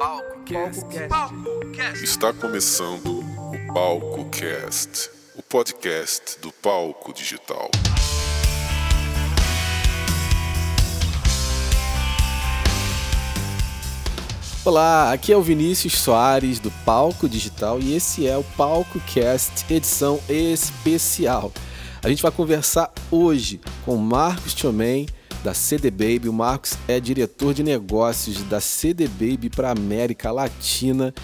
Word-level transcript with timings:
Palco 0.00 0.40
Cast. 0.46 2.02
Está 2.02 2.32
começando 2.32 3.18
o 3.18 3.74
Palco 3.74 4.30
Cast, 4.30 5.10
o 5.36 5.42
podcast 5.42 6.40
do 6.40 6.50
Palco 6.50 7.12
Digital. 7.12 7.70
Olá, 14.64 15.12
aqui 15.12 15.34
é 15.34 15.36
o 15.36 15.42
Vinícius 15.42 15.98
Soares 15.98 16.58
do 16.58 16.70
Palco 16.86 17.28
Digital 17.28 17.78
e 17.78 17.94
esse 17.94 18.26
é 18.26 18.38
o 18.38 18.44
Palco 18.56 18.98
Cast 19.00 19.70
edição 19.70 20.18
especial. 20.30 21.52
A 22.02 22.08
gente 22.08 22.22
vai 22.22 22.32
conversar 22.32 22.90
hoje 23.10 23.60
com 23.84 23.98
Marcos 23.98 24.54
Tiomen 24.54 25.06
da 25.42 25.54
CD 25.54 25.90
Baby. 25.90 26.28
O 26.28 26.32
Marcos 26.32 26.76
é 26.86 27.00
diretor 27.00 27.54
de 27.54 27.62
negócios 27.62 28.42
da 28.44 28.60
CD 28.60 29.08
Baby 29.08 29.50
para 29.50 29.70
América 29.70 30.30
Latina. 30.30 31.14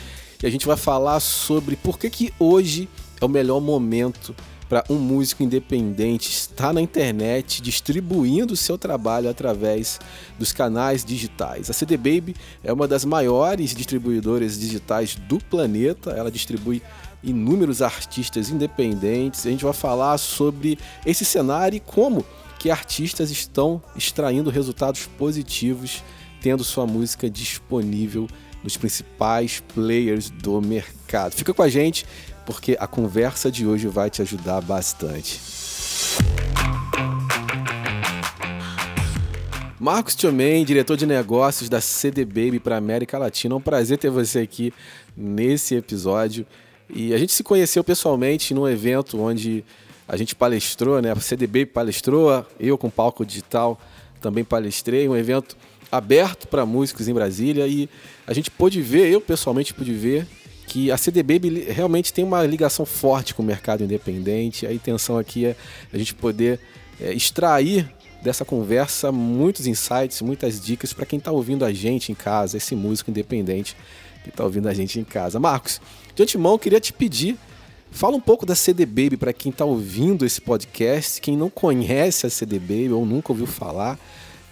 E 0.42 0.46
a 0.46 0.50
gente 0.50 0.66
vai 0.66 0.76
falar 0.76 1.20
sobre 1.20 1.76
por 1.76 1.98
que, 1.98 2.10
que 2.10 2.32
hoje 2.38 2.88
é 3.20 3.24
o 3.24 3.28
melhor 3.28 3.60
momento 3.60 4.34
para 4.68 4.84
um 4.90 4.96
músico 4.96 5.42
independente 5.42 6.28
estar 6.28 6.72
na 6.72 6.80
internet 6.80 7.62
distribuindo 7.62 8.56
seu 8.56 8.76
trabalho 8.76 9.30
através 9.30 10.00
dos 10.38 10.52
canais 10.52 11.04
digitais. 11.04 11.70
A 11.70 11.72
CD 11.72 11.96
Baby 11.96 12.34
é 12.64 12.72
uma 12.72 12.88
das 12.88 13.04
maiores 13.04 13.74
distribuidoras 13.74 14.58
digitais 14.58 15.14
do 15.14 15.38
planeta. 15.38 16.10
Ela 16.10 16.30
distribui 16.30 16.82
inúmeros 17.22 17.80
artistas 17.80 18.50
independentes. 18.50 19.46
A 19.46 19.50
gente 19.50 19.64
vai 19.64 19.72
falar 19.74 20.18
sobre 20.18 20.78
esse 21.04 21.24
cenário 21.24 21.76
e 21.76 21.80
como 21.80 22.24
que 22.66 22.70
artistas 22.72 23.30
estão 23.30 23.80
extraindo 23.94 24.50
resultados 24.50 25.06
positivos, 25.16 26.02
tendo 26.40 26.64
sua 26.64 26.84
música 26.84 27.30
disponível 27.30 28.26
nos 28.60 28.76
principais 28.76 29.62
players 29.72 30.30
do 30.30 30.60
mercado. 30.60 31.30
Fica 31.30 31.54
com 31.54 31.62
a 31.62 31.68
gente, 31.68 32.04
porque 32.44 32.76
a 32.80 32.88
conversa 32.88 33.52
de 33.52 33.64
hoje 33.64 33.86
vai 33.86 34.10
te 34.10 34.20
ajudar 34.20 34.60
bastante. 34.62 35.40
Marcos 39.78 40.16
Tiomen, 40.16 40.64
diretor 40.64 40.96
de 40.96 41.06
negócios 41.06 41.68
da 41.68 41.80
CD 41.80 42.24
Baby 42.24 42.58
para 42.58 42.76
América 42.76 43.16
Latina. 43.16 43.54
É 43.54 43.58
um 43.58 43.60
prazer 43.60 43.96
ter 43.96 44.10
você 44.10 44.40
aqui 44.40 44.74
nesse 45.16 45.76
episódio. 45.76 46.44
E 46.90 47.14
a 47.14 47.18
gente 47.18 47.32
se 47.32 47.44
conheceu 47.44 47.84
pessoalmente 47.84 48.52
num 48.52 48.66
evento 48.66 49.20
onde 49.20 49.64
a 50.08 50.16
gente 50.16 50.34
palestrou, 50.34 51.00
né? 51.02 51.12
A 51.12 51.16
CDB 51.16 51.66
palestrou, 51.66 52.46
eu 52.58 52.78
com 52.78 52.90
palco 52.90 53.24
digital 53.24 53.78
também 54.20 54.44
palestrei, 54.44 55.08
um 55.08 55.16
evento 55.16 55.56
aberto 55.90 56.48
para 56.48 56.66
músicos 56.66 57.08
em 57.08 57.14
Brasília 57.14 57.66
e 57.66 57.88
a 58.26 58.32
gente 58.32 58.50
pôde 58.50 58.80
ver, 58.80 59.08
eu 59.08 59.20
pessoalmente 59.20 59.72
pude 59.72 59.92
ver 59.92 60.26
que 60.66 60.90
a 60.90 60.96
CDB 60.96 61.38
realmente 61.68 62.12
tem 62.12 62.24
uma 62.24 62.42
ligação 62.44 62.84
forte 62.84 63.34
com 63.34 63.42
o 63.42 63.46
mercado 63.46 63.84
independente. 63.84 64.66
A 64.66 64.72
intenção 64.72 65.16
aqui 65.16 65.46
é 65.46 65.56
a 65.92 65.96
gente 65.96 66.14
poder 66.14 66.58
é, 67.00 67.12
extrair 67.12 67.88
dessa 68.22 68.44
conversa 68.44 69.12
muitos 69.12 69.66
insights, 69.66 70.20
muitas 70.20 70.60
dicas 70.60 70.92
para 70.92 71.06
quem 71.06 71.18
está 71.18 71.30
ouvindo 71.30 71.64
a 71.64 71.72
gente 71.72 72.10
em 72.10 72.14
casa, 72.14 72.56
esse 72.56 72.74
músico 72.74 73.10
independente 73.10 73.76
que 74.24 74.30
está 74.30 74.42
ouvindo 74.42 74.68
a 74.68 74.74
gente 74.74 74.98
em 74.98 75.04
casa. 75.04 75.38
Marcos, 75.38 75.80
de 76.14 76.22
antemão, 76.22 76.58
queria 76.58 76.80
te 76.80 76.92
pedir 76.92 77.38
Fala 77.96 78.14
um 78.14 78.20
pouco 78.20 78.44
da 78.44 78.54
CD 78.54 78.84
Baby 78.84 79.16
para 79.16 79.32
quem 79.32 79.50
está 79.50 79.64
ouvindo 79.64 80.26
esse 80.26 80.38
podcast, 80.38 81.18
quem 81.18 81.34
não 81.34 81.48
conhece 81.48 82.26
a 82.26 82.30
CD 82.30 82.58
Baby 82.58 82.90
ou 82.90 83.06
nunca 83.06 83.32
ouviu 83.32 83.46
falar. 83.46 83.98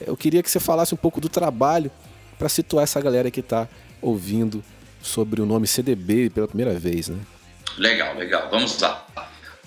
Eu 0.00 0.16
queria 0.16 0.42
que 0.42 0.50
você 0.50 0.58
falasse 0.58 0.94
um 0.94 0.96
pouco 0.96 1.20
do 1.20 1.28
trabalho 1.28 1.90
para 2.38 2.48
situar 2.48 2.84
essa 2.84 2.98
galera 3.02 3.30
que 3.30 3.40
está 3.40 3.68
ouvindo 4.00 4.64
sobre 5.02 5.42
o 5.42 5.46
nome 5.46 5.66
CD 5.66 5.94
Baby 5.94 6.30
pela 6.30 6.48
primeira 6.48 6.72
vez, 6.78 7.08
né? 7.08 7.18
Legal, 7.76 8.16
legal. 8.16 8.48
Vamos 8.50 8.80
lá. 8.80 9.06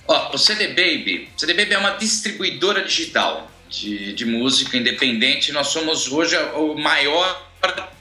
Ó, 0.07 0.33
o 0.33 0.39
CD 0.39 0.69
Baby, 0.69 1.29
CD 1.37 1.53
Baby 1.53 1.75
é 1.75 1.77
uma 1.77 1.91
distribuidora 1.97 2.83
digital 2.83 3.47
de, 3.69 4.11
de 4.13 4.25
música 4.25 4.75
independente. 4.75 5.51
Nós 5.51 5.67
somos 5.67 6.11
hoje 6.11 6.35
o 6.55 6.73
maior 6.73 7.47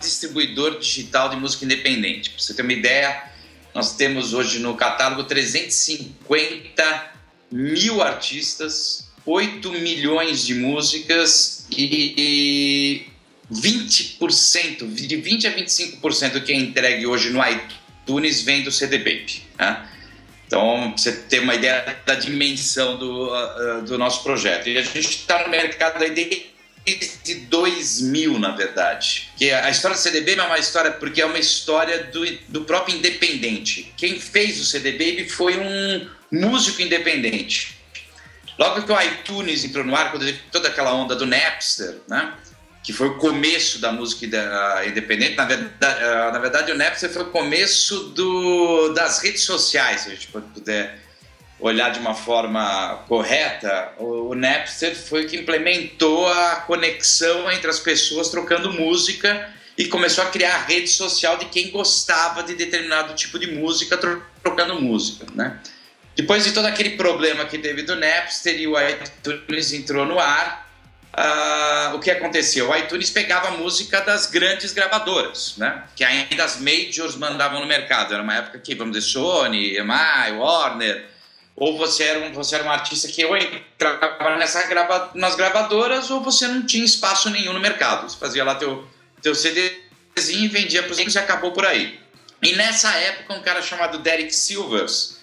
distribuidor 0.01 0.79
digital 0.79 1.29
de 1.29 1.37
música 1.37 1.67
independente. 1.67 2.31
Para 2.31 2.41
você 2.41 2.55
ter 2.55 2.63
uma 2.63 2.73
ideia, 2.73 3.36
nós 3.77 3.95
temos 3.95 4.33
hoje 4.33 4.59
no 4.59 4.75
catálogo 4.75 5.25
350 5.25 7.13
mil 7.53 8.01
artistas, 8.01 9.11
8 9.27 9.71
milhões 9.71 10.47
de 10.47 10.55
músicas 10.55 11.67
e 11.71 13.05
20%, 13.53 14.95
de 14.95 15.17
20 15.17 15.47
a 15.47 15.55
25% 15.55 16.33
do 16.33 16.41
que 16.41 16.53
é 16.53 16.57
entregue 16.57 17.07
hoje 17.07 17.29
no 17.29 17.43
iTunes 17.47 18.41
vem 18.41 18.63
do 18.63 18.73
CD 18.73 18.97
Baby. 18.97 19.43
Né? 19.59 19.87
Então, 20.47 20.95
você 20.97 21.13
ter 21.13 21.41
uma 21.41 21.55
ideia 21.55 21.99
da 22.07 22.15
dimensão 22.15 22.97
do, 22.97 23.29
uh, 23.29 23.83
do 23.83 23.99
nosso 23.99 24.23
projeto. 24.23 24.71
E 24.71 24.79
a 24.79 24.83
gente 24.83 25.01
está 25.01 25.45
no 25.45 25.51
mercado 25.51 26.03
aí 26.03 26.13
desde 26.13 26.47
desde 26.87 27.35
2000, 27.47 28.39
na 28.39 28.53
verdade. 28.53 29.31
Que 29.37 29.51
a 29.51 29.69
história 29.69 29.97
do 29.97 30.01
CDB 30.01 30.37
é 30.37 30.43
uma 30.43 30.59
história 30.59 30.93
porque 30.93 31.21
é 31.21 31.27
uma 31.27 31.39
história 31.39 32.05
do, 32.05 32.25
do 32.49 32.65
próprio 32.65 32.97
independente. 32.97 33.93
Quem 33.97 34.21
fez 34.21 34.61
o 34.61 34.65
CD 34.65 34.93
Baby 34.93 35.29
foi 35.29 35.59
um 35.59 36.09
músico 36.31 36.81
independente. 36.81 37.77
Logo 38.57 38.83
que 38.83 38.93
o 38.93 39.01
iTunes 39.03 39.65
entrou 39.65 39.85
no 39.85 39.95
ar, 39.95 40.13
quando 40.13 40.25
teve 40.25 40.39
toda 40.51 40.69
aquela 40.69 40.95
onda 40.95 41.17
do 41.17 41.27
Napster, 41.27 41.97
né? 42.09 42.33
que 42.83 42.93
foi 42.93 43.09
o 43.09 43.19
começo 43.19 43.81
da 43.81 43.91
música 43.91 44.25
independente. 44.87 45.35
Na 45.35 45.45
verdade, 45.45 46.05
ah, 46.05 46.31
na 46.33 46.39
verdade, 46.39 46.71
o 46.71 46.77
Napster 46.77 47.11
foi 47.11 47.25
o 47.25 47.31
começo 47.31 48.11
do, 48.11 48.95
das 48.95 49.19
redes 49.19 49.43
sociais, 49.43 50.03
se 50.03 50.09
a 50.09 50.13
gente 50.13 50.29
puder 50.29 51.06
olhar 51.59 51.91
de 51.91 51.99
uma 51.99 52.15
forma 52.15 53.05
correta, 53.09 53.93
o, 53.99 54.35
Napster 54.35 54.95
foi 54.95 55.25
o 55.25 55.29
que 55.29 55.37
implementou 55.37 56.27
a 56.27 56.57
conexão 56.67 57.51
entre 57.51 57.71
as 57.71 57.79
pessoas 57.79 58.29
trocando 58.29 58.73
música 58.73 59.51
e 59.77 59.87
começou 59.87 60.25
a 60.25 60.29
criar 60.29 60.55
a 60.55 60.63
rede 60.65 60.89
social 60.89 61.37
de 61.39 61.47
quem 61.47 61.71
gostava 61.71 62.43
de 62.43 62.55
determinado 62.55 63.15
tipo 63.15 63.39
de 63.39 63.51
música 63.53 63.97
trocando 64.43 64.81
música, 64.81 65.27
né? 65.35 65.59
Depois 66.15 66.45
de 66.45 66.53
todo 66.53 66.65
aquele 66.65 66.91
problema 66.91 67.45
que 67.45 67.59
teve 67.59 67.83
do 67.83 67.95
Napster 67.95 68.59
e 68.59 68.67
o 68.67 68.75
iTunes 68.81 69.73
entrou 69.75 70.07
no 70.07 70.19
ar, 70.19 70.67
uh, 71.13 71.95
o 71.95 72.01
que 72.01 72.11
aconteceu? 72.11 72.71
O 72.71 72.77
iTunes 72.77 73.11
pegava 73.11 73.49
a 73.49 73.51
música 73.51 74.01
das 74.01 74.27
grandes 74.27 74.73
gravadoras, 74.73 75.55
né? 75.59 75.83
Que 75.95 76.05
ainda 76.05 76.43
as 76.43 76.59
majors 76.59 77.17
mandavam 77.17 77.61
no 77.61 77.67
mercado. 77.67 78.15
Era 78.15 78.23
uma 78.23 78.35
época 78.35 78.59
que, 78.59 78.75
vamos 78.75 78.97
dizer, 78.97 79.11
Sony, 79.11 79.77
EMI, 79.77 80.39
Warner, 80.39 81.16
ou 81.57 81.79
você 81.79 82.05
era 82.05 82.21
um, 82.21 82.33
você 82.33 82.55
era 82.55 82.65
um 82.65 82.71
artista 82.71 83.09
que 83.09 83.25
ou 83.25 83.35
entrava 83.35 84.37
nessa 84.37 84.63
grava, 84.65 85.11
nas 85.15 85.35
gravadoras 85.35 86.11
ou 86.11 86.21
você 86.21 86.47
não 86.47 86.67
tinha 86.67 86.85
espaço 86.85 87.31
nenhum 87.31 87.55
no 87.55 87.61
mercado. 87.61 88.09
Você 88.09 88.19
fazia 88.19 88.45
lá 88.45 88.55
teu, 88.57 88.87
teu 89.23 89.35
CDzinho, 89.35 90.51
vendia 90.51 90.83
para 90.83 90.93
os 90.93 90.99
e 90.99 91.19
acabou 91.19 91.53
por 91.53 91.65
aí. 91.65 91.99
E 92.43 92.53
nessa 92.55 92.93
época, 92.93 93.33
um 93.33 93.41
cara 93.41 93.63
chamado 93.63 93.99
Derek 93.99 94.35
Silvers, 94.35 95.19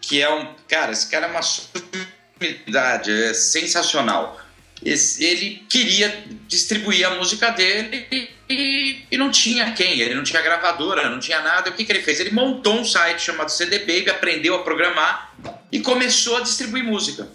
que 0.00 0.20
é 0.20 0.28
um. 0.28 0.52
Cara, 0.66 0.90
esse 0.90 1.08
cara 1.08 1.26
é 1.26 1.30
uma 1.30 1.42
sumidade, 1.42 3.12
é 3.12 3.32
sensacional. 3.32 4.40
Esse, 4.84 5.24
ele 5.24 5.64
queria 5.70 6.24
distribuir 6.48 7.06
a 7.06 7.14
música 7.14 7.50
dele 7.50 8.06
e, 8.10 8.28
e, 8.50 9.06
e, 9.10 9.16
não 9.16 9.30
tinha 9.30 9.72
quem, 9.72 10.00
ele 10.00 10.14
não 10.14 10.22
tinha 10.22 10.42
gravadora, 10.42 11.08
não 11.08 11.20
tinha 11.20 11.40
nada. 11.40 11.70
O 11.70 11.72
que, 11.72 11.84
que 11.84 11.92
ele 11.92 12.02
fez? 12.02 12.18
Ele 12.18 12.32
montou 12.32 12.80
um 12.80 12.84
site 12.84 13.22
chamado 13.22 13.50
CD 13.50 13.78
Baby, 13.78 14.10
aprendeu 14.10 14.56
a 14.56 14.62
programar 14.62 15.32
e 15.70 15.80
começou 15.80 16.36
a 16.36 16.40
distribuir 16.40 16.84
música. 16.84 17.28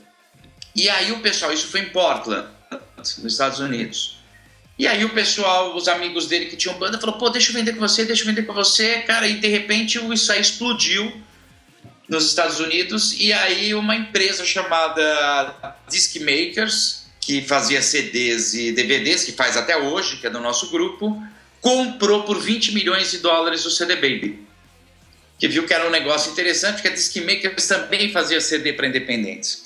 E 0.75 0.89
aí 0.89 1.11
o 1.11 1.19
pessoal, 1.19 1.51
isso 1.51 1.67
foi 1.67 1.81
em 1.81 1.89
Portland, 1.89 2.47
nos 2.97 3.33
Estados 3.33 3.59
Unidos. 3.59 4.17
E 4.79 4.87
aí 4.87 5.03
o 5.03 5.09
pessoal, 5.09 5.75
os 5.75 5.87
amigos 5.87 6.28
dele 6.28 6.45
que 6.45 6.55
tinham 6.55 6.78
banda, 6.78 6.99
falou: 6.99 7.17
pô, 7.17 7.29
deixa 7.29 7.49
eu 7.51 7.53
vender 7.53 7.73
com 7.73 7.79
você, 7.79 8.05
deixa 8.05 8.23
eu 8.23 8.28
vender 8.28 8.43
com 8.43 8.53
você, 8.53 9.01
cara. 9.01 9.28
E 9.28 9.35
de 9.35 9.47
repente 9.47 9.99
isso 10.13 10.31
aí 10.31 10.41
explodiu 10.41 11.11
nos 12.07 12.25
Estados 12.25 12.59
Unidos. 12.59 13.13
E 13.19 13.31
aí 13.33 13.75
uma 13.75 13.95
empresa 13.95 14.45
chamada 14.45 15.75
Disc 15.89 16.16
Makers, 16.19 17.03
que 17.19 17.41
fazia 17.41 17.81
CDs 17.81 18.53
e 18.53 18.72
DVDs, 18.72 19.23
que 19.23 19.34
faz 19.34 19.57
até 19.57 19.77
hoje, 19.77 20.17
que 20.17 20.25
é 20.25 20.29
do 20.29 20.39
nosso 20.39 20.72
grupo, 20.72 21.22
comprou 21.59 22.23
por 22.23 22.39
20 22.39 22.73
milhões 22.73 23.11
de 23.11 23.19
dólares 23.19 23.66
o 23.66 23.72
CD 23.72 23.95
Baby 23.95 24.50
que 25.41 25.47
viu 25.47 25.66
que 25.66 25.73
era 25.73 25.88
um 25.88 25.90
negócio 25.90 26.32
interessante, 26.32 26.84
que 26.84 26.88
a 26.88 27.23
Makers 27.26 27.67
também 27.67 28.11
fazia 28.11 28.40
CD 28.40 28.73
para 28.73 28.85
independentes. 28.85 29.64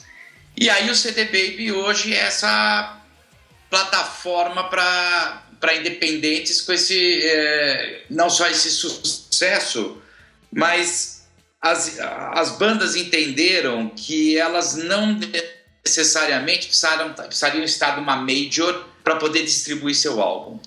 E 0.56 0.70
aí 0.70 0.90
o 0.90 0.96
CD 0.96 1.26
Baby 1.26 1.74
hoje 1.74 2.14
é 2.14 2.20
essa 2.20 3.02
plataforma 3.70 4.70
para 4.70 5.76
independentes 5.76 6.62
com 6.62 6.72
esse 6.72 7.22
é, 7.26 8.04
não 8.10 8.30
só 8.30 8.48
esse 8.48 8.72
sucesso, 8.72 10.02
mas 10.50 11.28
as, 11.62 12.00
as 12.00 12.52
bandas 12.52 12.96
entenderam 12.96 13.90
que 13.90 14.38
elas 14.38 14.76
não 14.76 15.20
necessariamente 15.86 16.68
precisariam, 16.68 17.12
precisariam 17.12 17.66
estar 17.66 17.98
numa 17.98 18.16
major 18.16 18.88
para 19.04 19.18
poder 19.18 19.44
distribuir 19.44 19.94
seu 19.94 20.22
álbum. 20.22 20.58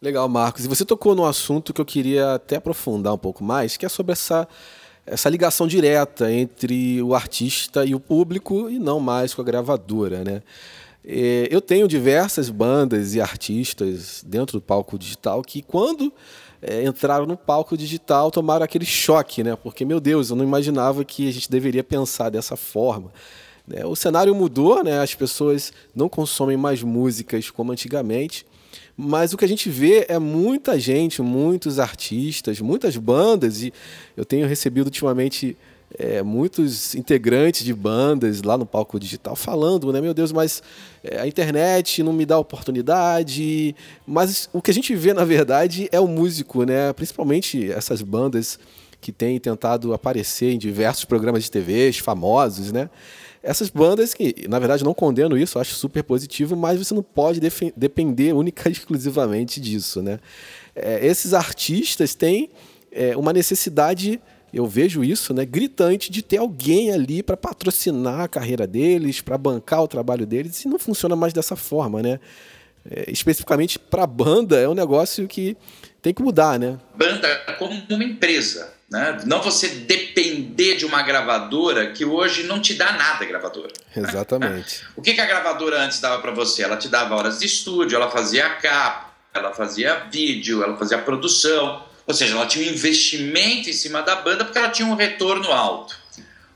Legal, 0.00 0.28
Marcos. 0.28 0.64
E 0.64 0.68
você 0.68 0.84
tocou 0.84 1.12
num 1.12 1.24
assunto 1.24 1.74
que 1.74 1.80
eu 1.80 1.84
queria 1.84 2.34
até 2.34 2.56
aprofundar 2.56 3.12
um 3.12 3.18
pouco 3.18 3.42
mais, 3.42 3.76
que 3.76 3.84
é 3.84 3.88
sobre 3.88 4.12
essa, 4.12 4.46
essa 5.04 5.28
ligação 5.28 5.66
direta 5.66 6.32
entre 6.32 7.02
o 7.02 7.16
artista 7.16 7.84
e 7.84 7.96
o 7.96 8.00
público 8.00 8.70
e 8.70 8.78
não 8.78 9.00
mais 9.00 9.34
com 9.34 9.42
a 9.42 9.44
gravadora, 9.44 10.22
né? 10.22 10.40
É, 11.04 11.48
eu 11.50 11.60
tenho 11.60 11.88
diversas 11.88 12.48
bandas 12.48 13.14
e 13.14 13.20
artistas 13.20 14.22
dentro 14.24 14.58
do 14.58 14.62
palco 14.62 14.96
digital 14.96 15.42
que, 15.42 15.62
quando 15.62 16.12
é, 16.62 16.84
entraram 16.84 17.26
no 17.26 17.36
palco 17.36 17.76
digital, 17.76 18.30
tomaram 18.30 18.64
aquele 18.64 18.86
choque, 18.86 19.42
né? 19.42 19.56
Porque, 19.56 19.84
meu 19.84 19.98
Deus, 19.98 20.30
eu 20.30 20.36
não 20.36 20.44
imaginava 20.44 21.04
que 21.04 21.28
a 21.28 21.32
gente 21.32 21.50
deveria 21.50 21.82
pensar 21.82 22.30
dessa 22.30 22.56
forma. 22.56 23.10
Né? 23.68 23.84
O 23.84 23.94
cenário 23.94 24.34
mudou, 24.34 24.82
né? 24.82 25.00
as 25.00 25.14
pessoas 25.14 25.72
não 25.94 26.08
consomem 26.08 26.56
mais 26.56 26.82
músicas 26.82 27.50
como 27.50 27.72
antigamente, 27.72 28.46
mas 28.96 29.32
o 29.32 29.36
que 29.36 29.44
a 29.44 29.48
gente 29.48 29.68
vê 29.70 30.06
é 30.08 30.18
muita 30.18 30.78
gente, 30.78 31.22
muitos 31.22 31.78
artistas, 31.78 32.60
muitas 32.60 32.96
bandas, 32.96 33.62
e 33.62 33.72
eu 34.16 34.24
tenho 34.24 34.46
recebido 34.46 34.86
ultimamente 34.86 35.56
é, 35.96 36.22
muitos 36.22 36.94
integrantes 36.94 37.64
de 37.64 37.72
bandas 37.72 38.42
lá 38.42 38.58
no 38.58 38.66
palco 38.66 38.98
digital 38.98 39.34
falando, 39.36 39.92
né? 39.92 40.00
Meu 40.00 40.12
Deus, 40.12 40.32
mas 40.32 40.62
é, 41.02 41.20
a 41.20 41.26
internet 41.26 42.02
não 42.02 42.12
me 42.12 42.26
dá 42.26 42.38
oportunidade. 42.38 43.74
Mas 44.06 44.50
o 44.52 44.60
que 44.60 44.70
a 44.70 44.74
gente 44.74 44.94
vê, 44.94 45.14
na 45.14 45.24
verdade, 45.24 45.88
é 45.92 46.00
o 46.00 46.06
músico, 46.06 46.64
né? 46.64 46.92
Principalmente 46.92 47.70
essas 47.70 48.02
bandas 48.02 48.58
que 49.00 49.12
têm 49.12 49.38
tentado 49.38 49.94
aparecer 49.94 50.50
em 50.52 50.58
diversos 50.58 51.04
programas 51.04 51.44
de 51.44 51.50
TV 51.50 51.92
famosos, 51.92 52.72
né? 52.72 52.90
Essas 53.42 53.70
bandas 53.70 54.14
que, 54.14 54.46
na 54.48 54.58
verdade, 54.58 54.84
não 54.84 54.92
condeno 54.92 55.38
isso, 55.38 55.58
acho 55.58 55.74
super 55.74 56.02
positivo, 56.02 56.56
mas 56.56 56.78
você 56.78 56.92
não 56.92 57.02
pode 57.02 57.40
depender 57.76 58.32
única 58.32 58.68
e 58.68 58.72
exclusivamente 58.72 59.60
disso, 59.60 60.02
né? 60.02 60.18
É, 60.74 61.06
esses 61.06 61.34
artistas 61.34 62.14
têm 62.14 62.50
é, 62.90 63.16
uma 63.16 63.32
necessidade 63.32 64.20
eu 64.52 64.66
vejo 64.66 65.04
isso, 65.04 65.34
né, 65.34 65.44
gritante 65.44 66.10
de 66.10 66.22
ter 66.22 66.38
alguém 66.38 66.90
ali 66.90 67.22
para 67.22 67.36
patrocinar 67.36 68.20
a 68.20 68.28
carreira 68.28 68.66
deles, 68.66 69.20
para 69.20 69.36
bancar 69.36 69.82
o 69.82 69.88
trabalho 69.88 70.26
deles, 70.26 70.64
e 70.64 70.68
não 70.68 70.78
funciona 70.78 71.14
mais 71.14 71.32
dessa 71.32 71.54
forma, 71.54 72.02
né? 72.02 72.18
É, 72.90 73.10
especificamente 73.10 73.78
para 73.78 74.06
banda 74.06 74.58
é 74.58 74.66
um 74.66 74.74
negócio 74.74 75.28
que 75.28 75.56
tem 76.00 76.14
que 76.14 76.22
mudar, 76.22 76.58
né? 76.58 76.78
Banda 76.94 77.28
como 77.58 77.74
uma 77.90 78.04
empresa, 78.04 78.72
né? 78.90 79.20
Não 79.26 79.42
você 79.42 79.68
depender 79.68 80.76
de 80.76 80.86
uma 80.86 81.02
gravadora 81.02 81.92
que 81.92 82.04
hoje 82.04 82.44
não 82.44 82.60
te 82.60 82.74
dá 82.74 82.92
nada, 82.92 83.24
gravadora. 83.24 83.72
Exatamente. 83.94 84.82
o 84.96 85.02
que, 85.02 85.12
que 85.12 85.20
a 85.20 85.26
gravadora 85.26 85.82
antes 85.82 86.00
dava 86.00 86.22
para 86.22 86.30
você? 86.30 86.62
Ela 86.62 86.76
te 86.76 86.88
dava 86.88 87.14
horas 87.14 87.38
de 87.38 87.46
estúdio, 87.46 87.96
ela 87.96 88.10
fazia 88.10 88.48
capa, 88.48 89.12
ela 89.34 89.52
fazia 89.52 90.06
vídeo, 90.10 90.62
ela 90.62 90.76
fazia 90.76 90.98
produção. 90.98 91.84
Ou 92.06 92.14
seja, 92.14 92.34
ela 92.34 92.46
tinha 92.46 92.66
um 92.66 92.72
investimento 92.72 93.68
em 93.68 93.74
cima 93.74 94.00
da 94.00 94.16
banda 94.16 94.44
porque 94.44 94.58
ela 94.58 94.70
tinha 94.70 94.88
um 94.88 94.94
retorno 94.94 95.52
alto. 95.52 95.94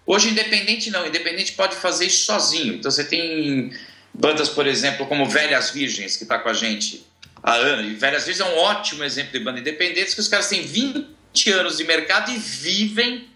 Hoje, 0.07 0.31
independente 0.31 0.91
não, 0.91 1.07
independente 1.07 1.53
pode 1.53 1.77
fazer 1.77 2.07
isso 2.07 2.25
sozinho. 2.25 2.75
Então 2.75 2.91
você 2.91 3.05
tem 3.05 3.73
bandas, 4.15 4.49
por 4.49 4.67
exemplo, 4.67 5.07
como 5.07 5.29
Velhas 5.29 5.71
Virgens, 5.71 6.17
que 6.17 6.23
está 6.23 6.39
com 6.39 6.49
a 6.49 6.55
gente 6.55 7.07
há 7.43 7.53
anos. 7.53 7.93
E 7.93 7.95
Velhas 7.95 8.25
Virgens 8.25 8.49
é 8.49 8.55
um 8.55 8.59
ótimo 8.59 9.05
exemplo 9.05 9.33
de 9.33 9.41
banda 9.41 9.61
independente, 9.61 10.15
que 10.15 10.21
os 10.21 10.29
caras 10.29 10.49
têm 10.49 10.63
20 10.63 11.07
anos 11.51 11.77
de 11.77 11.85
mercado 11.85 12.31
e 12.31 12.37
vivem 12.37 13.29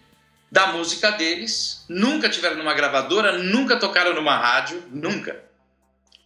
da 0.51 0.69
música 0.69 1.11
deles. 1.11 1.85
Nunca 1.89 2.29
tiveram 2.29 2.57
numa 2.57 2.75
gravadora, 2.75 3.39
nunca 3.39 3.77
tocaram 3.77 4.15
numa 4.15 4.37
rádio, 4.37 4.83
nunca. 4.91 5.45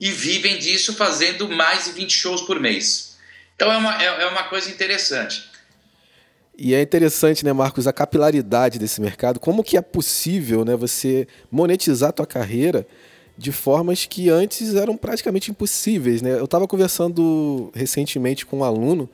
E 0.01 0.11
vivem 0.11 0.59
disso 0.59 0.95
fazendo 0.95 1.49
mais 1.49 1.85
de 1.85 1.93
20 1.93 2.11
shows 2.11 2.43
por 2.43 2.59
mês. 2.59 3.17
Então 3.55 3.71
é 3.71 3.77
uma, 3.77 4.03
é, 4.03 4.07
é 4.23 4.27
uma 4.27 4.45
coisa 4.45 4.71
interessante. 4.71 5.51
E 6.57 6.75
é 6.75 6.83
interessante, 6.83 7.45
né, 7.45 7.53
Marcos, 7.53 7.87
a 7.87 7.93
capilaridade 7.93 8.79
desse 8.79 9.01
mercado. 9.01 9.41
Como 9.41 9.65
que 9.65 9.77
é 9.77 9.81
possível, 9.81 10.65
né, 10.65 10.77
você 10.77 11.27
monetizar 11.51 12.11
a 12.11 12.13
tua 12.13 12.27
carreira 12.27 12.87
de 13.37 13.51
formas 13.51 14.05
que 14.05 14.29
antes 14.29 14.75
eram 14.75 14.95
praticamente 14.95 15.51
impossíveis, 15.51 16.21
né? 16.21 16.33
Eu 16.33 16.45
estava 16.45 16.69
conversando 16.69 17.71
recentemente 17.75 18.45
com 18.45 18.59
um 18.59 18.65
aluno 18.65 19.09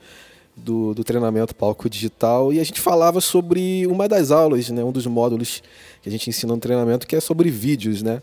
do, 0.57 0.93
do 0.93 1.03
treinamento 1.03 1.55
palco 1.55 1.89
digital 1.89 2.51
e 2.51 2.59
a 2.59 2.63
gente 2.63 2.81
falava 2.81 3.21
sobre 3.21 3.85
uma 3.87 4.07
das 4.07 4.31
aulas, 4.31 4.69
né, 4.69 4.83
um 4.83 4.91
dos 4.91 5.05
módulos 5.05 5.61
que 6.01 6.09
a 6.09 6.11
gente 6.11 6.29
ensina 6.29 6.53
no 6.53 6.59
treinamento 6.59 7.05
que 7.05 7.15
é 7.15 7.19
sobre 7.19 7.49
vídeos, 7.49 8.01
né? 8.01 8.21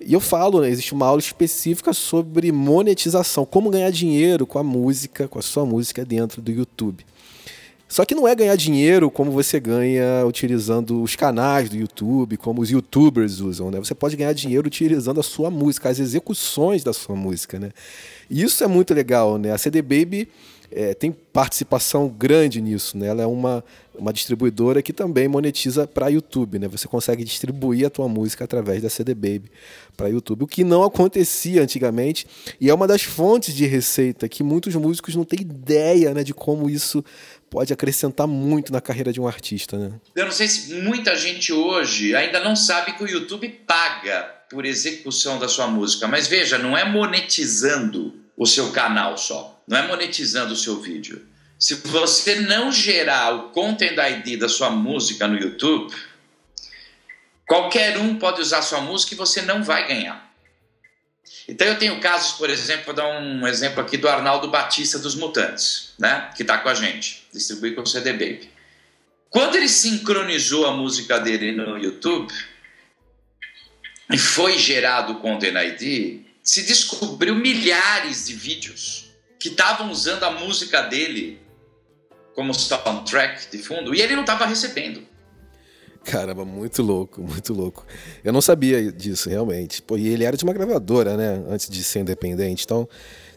E 0.00 0.12
eu 0.12 0.20
falo, 0.20 0.60
né, 0.60 0.68
existe 0.68 0.92
uma 0.92 1.06
aula 1.06 1.20
específica 1.20 1.92
sobre 1.92 2.50
monetização, 2.50 3.44
como 3.44 3.70
ganhar 3.70 3.90
dinheiro 3.90 4.46
com 4.46 4.58
a 4.58 4.62
música, 4.62 5.28
com 5.28 5.38
a 5.38 5.42
sua 5.42 5.64
música 5.64 6.04
dentro 6.04 6.42
do 6.42 6.50
YouTube. 6.50 7.04
Só 7.86 8.04
que 8.04 8.14
não 8.14 8.26
é 8.26 8.34
ganhar 8.34 8.56
dinheiro 8.56 9.10
como 9.10 9.30
você 9.30 9.60
ganha 9.60 10.26
utilizando 10.26 11.00
os 11.00 11.14
canais 11.14 11.68
do 11.68 11.76
YouTube, 11.76 12.36
como 12.36 12.60
os 12.60 12.70
youtubers 12.70 13.40
usam, 13.40 13.70
né? 13.70 13.78
Você 13.78 13.94
pode 13.94 14.16
ganhar 14.16 14.32
dinheiro 14.32 14.66
utilizando 14.66 15.20
a 15.20 15.22
sua 15.22 15.50
música, 15.50 15.90
as 15.90 16.00
execuções 16.00 16.82
da 16.82 16.92
sua 16.92 17.14
música, 17.14 17.58
né? 17.60 17.70
E 18.28 18.42
isso 18.42 18.64
é 18.64 18.66
muito 18.66 18.92
legal, 18.92 19.38
né? 19.38 19.52
A 19.52 19.58
CD 19.58 19.80
Baby 19.80 20.28
é, 20.74 20.92
tem 20.92 21.12
participação 21.12 22.08
grande 22.08 22.60
nisso, 22.60 22.98
né? 22.98 23.06
Ela 23.06 23.22
é 23.22 23.26
uma, 23.26 23.64
uma 23.94 24.12
distribuidora 24.12 24.82
que 24.82 24.92
também 24.92 25.28
monetiza 25.28 25.86
para 25.86 26.08
YouTube, 26.08 26.58
né? 26.58 26.66
Você 26.66 26.88
consegue 26.88 27.22
distribuir 27.22 27.86
a 27.86 27.90
tua 27.90 28.08
música 28.08 28.42
através 28.42 28.82
da 28.82 28.90
CD 28.90 29.14
Baby 29.14 29.50
para 29.96 30.08
YouTube, 30.08 30.42
o 30.42 30.46
que 30.48 30.64
não 30.64 30.82
acontecia 30.82 31.62
antigamente 31.62 32.26
e 32.60 32.68
é 32.68 32.74
uma 32.74 32.88
das 32.88 33.02
fontes 33.02 33.54
de 33.54 33.64
receita 33.64 34.28
que 34.28 34.42
muitos 34.42 34.74
músicos 34.74 35.14
não 35.14 35.24
têm 35.24 35.42
ideia, 35.42 36.12
né, 36.12 36.24
de 36.24 36.34
como 36.34 36.68
isso 36.68 37.04
pode 37.48 37.72
acrescentar 37.72 38.26
muito 38.26 38.72
na 38.72 38.80
carreira 38.80 39.12
de 39.12 39.20
um 39.20 39.28
artista, 39.28 39.78
né? 39.78 39.92
Eu 40.16 40.24
não 40.24 40.32
sei 40.32 40.48
se 40.48 40.74
muita 40.74 41.16
gente 41.16 41.52
hoje 41.52 42.16
ainda 42.16 42.40
não 42.40 42.56
sabe 42.56 42.94
que 42.94 43.04
o 43.04 43.08
YouTube 43.08 43.48
paga 43.64 44.22
por 44.50 44.64
execução 44.64 45.38
da 45.38 45.46
sua 45.46 45.68
música, 45.68 46.08
mas 46.08 46.26
veja, 46.26 46.58
não 46.58 46.76
é 46.76 46.84
monetizando 46.84 48.23
o 48.36 48.46
seu 48.46 48.72
canal 48.72 49.16
só, 49.16 49.62
não 49.66 49.78
é 49.78 49.86
monetizando 49.86 50.52
o 50.52 50.56
seu 50.56 50.80
vídeo. 50.80 51.26
Se 51.58 51.76
você 51.76 52.40
não 52.40 52.70
gerar 52.72 53.34
o 53.34 53.48
Content 53.50 53.96
ID 53.96 54.38
da 54.38 54.48
sua 54.48 54.70
música 54.70 55.26
no 55.26 55.38
YouTube, 55.38 55.94
qualquer 57.46 57.96
um 57.98 58.18
pode 58.18 58.40
usar 58.40 58.62
sua 58.62 58.80
música 58.80 59.14
e 59.14 59.16
você 59.16 59.42
não 59.42 59.62
vai 59.62 59.86
ganhar. 59.86 60.34
Então 61.48 61.66
eu 61.66 61.78
tenho 61.78 62.00
casos, 62.00 62.32
por 62.32 62.50
exemplo, 62.50 62.86
vou 62.86 62.94
dar 62.94 63.06
um 63.20 63.46
exemplo 63.46 63.80
aqui 63.80 63.96
do 63.96 64.08
Arnaldo 64.08 64.48
Batista 64.48 64.98
dos 64.98 65.14
Mutantes, 65.14 65.92
né? 65.98 66.30
que 66.36 66.42
está 66.42 66.58
com 66.58 66.68
a 66.68 66.74
gente, 66.74 67.26
distribui 67.32 67.72
com 67.72 67.82
o 67.82 67.86
CD 67.86 68.12
Baby. 68.12 68.50
Quando 69.30 69.56
ele 69.56 69.68
sincronizou 69.68 70.66
a 70.66 70.72
música 70.72 71.18
dele 71.18 71.52
no 71.52 71.76
YouTube 71.76 72.32
e 74.10 74.18
foi 74.18 74.58
gerado 74.58 75.14
o 75.14 75.20
Content 75.20 75.56
ID, 75.56 76.23
se 76.44 76.62
descobriu 76.62 77.34
milhares 77.34 78.26
de 78.26 78.34
vídeos 78.34 79.06
que 79.40 79.48
estavam 79.48 79.90
usando 79.90 80.24
a 80.24 80.30
música 80.30 80.82
dele 80.82 81.40
como 82.34 82.52
soundtrack 82.52 83.50
de 83.50 83.62
fundo 83.62 83.94
e 83.94 84.02
ele 84.02 84.14
não 84.14 84.22
estava 84.22 84.44
recebendo. 84.44 85.02
Caramba, 86.04 86.44
muito 86.44 86.82
louco, 86.82 87.22
muito 87.22 87.54
louco. 87.54 87.86
Eu 88.22 88.30
não 88.30 88.42
sabia 88.42 88.92
disso, 88.92 89.30
realmente. 89.30 89.80
Pô, 89.80 89.96
e 89.96 90.06
ele 90.06 90.24
era 90.24 90.36
de 90.36 90.44
uma 90.44 90.52
gravadora, 90.52 91.16
né? 91.16 91.42
Antes 91.48 91.66
de 91.70 91.82
ser 91.82 92.00
independente. 92.00 92.64
Então, 92.64 92.86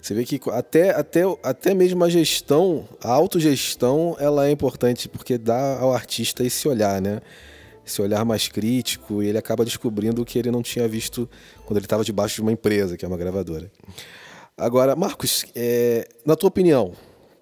você 0.01 0.13
vê 0.13 0.25
que 0.25 0.37
até, 0.51 0.89
até, 0.89 1.21
até 1.43 1.73
mesmo 1.73 2.03
a 2.03 2.09
gestão, 2.09 2.87
a 3.01 3.09
autogestão, 3.09 4.17
ela 4.19 4.47
é 4.47 4.51
importante, 4.51 5.07
porque 5.07 5.37
dá 5.37 5.79
ao 5.79 5.93
artista 5.93 6.43
esse 6.43 6.67
olhar, 6.67 7.01
né? 7.01 7.21
Esse 7.87 8.01
olhar 8.01 8.25
mais 8.25 8.49
crítico, 8.49 9.23
e 9.23 9.27
ele 9.27 9.37
acaba 9.37 9.63
descobrindo 9.63 10.21
o 10.21 10.25
que 10.25 10.37
ele 10.37 10.51
não 10.51 10.61
tinha 10.61 10.85
visto 10.89 11.29
quando 11.65 11.77
ele 11.77 11.85
estava 11.85 12.03
debaixo 12.03 12.35
de 12.35 12.41
uma 12.41 12.51
empresa, 12.51 12.97
que 12.97 13.05
é 13.05 13.07
uma 13.07 13.15
gravadora. 13.15 13.71
Agora, 14.57 14.93
Marcos, 14.93 15.45
é, 15.55 16.05
na 16.25 16.35
tua 16.35 16.49
opinião, 16.49 16.93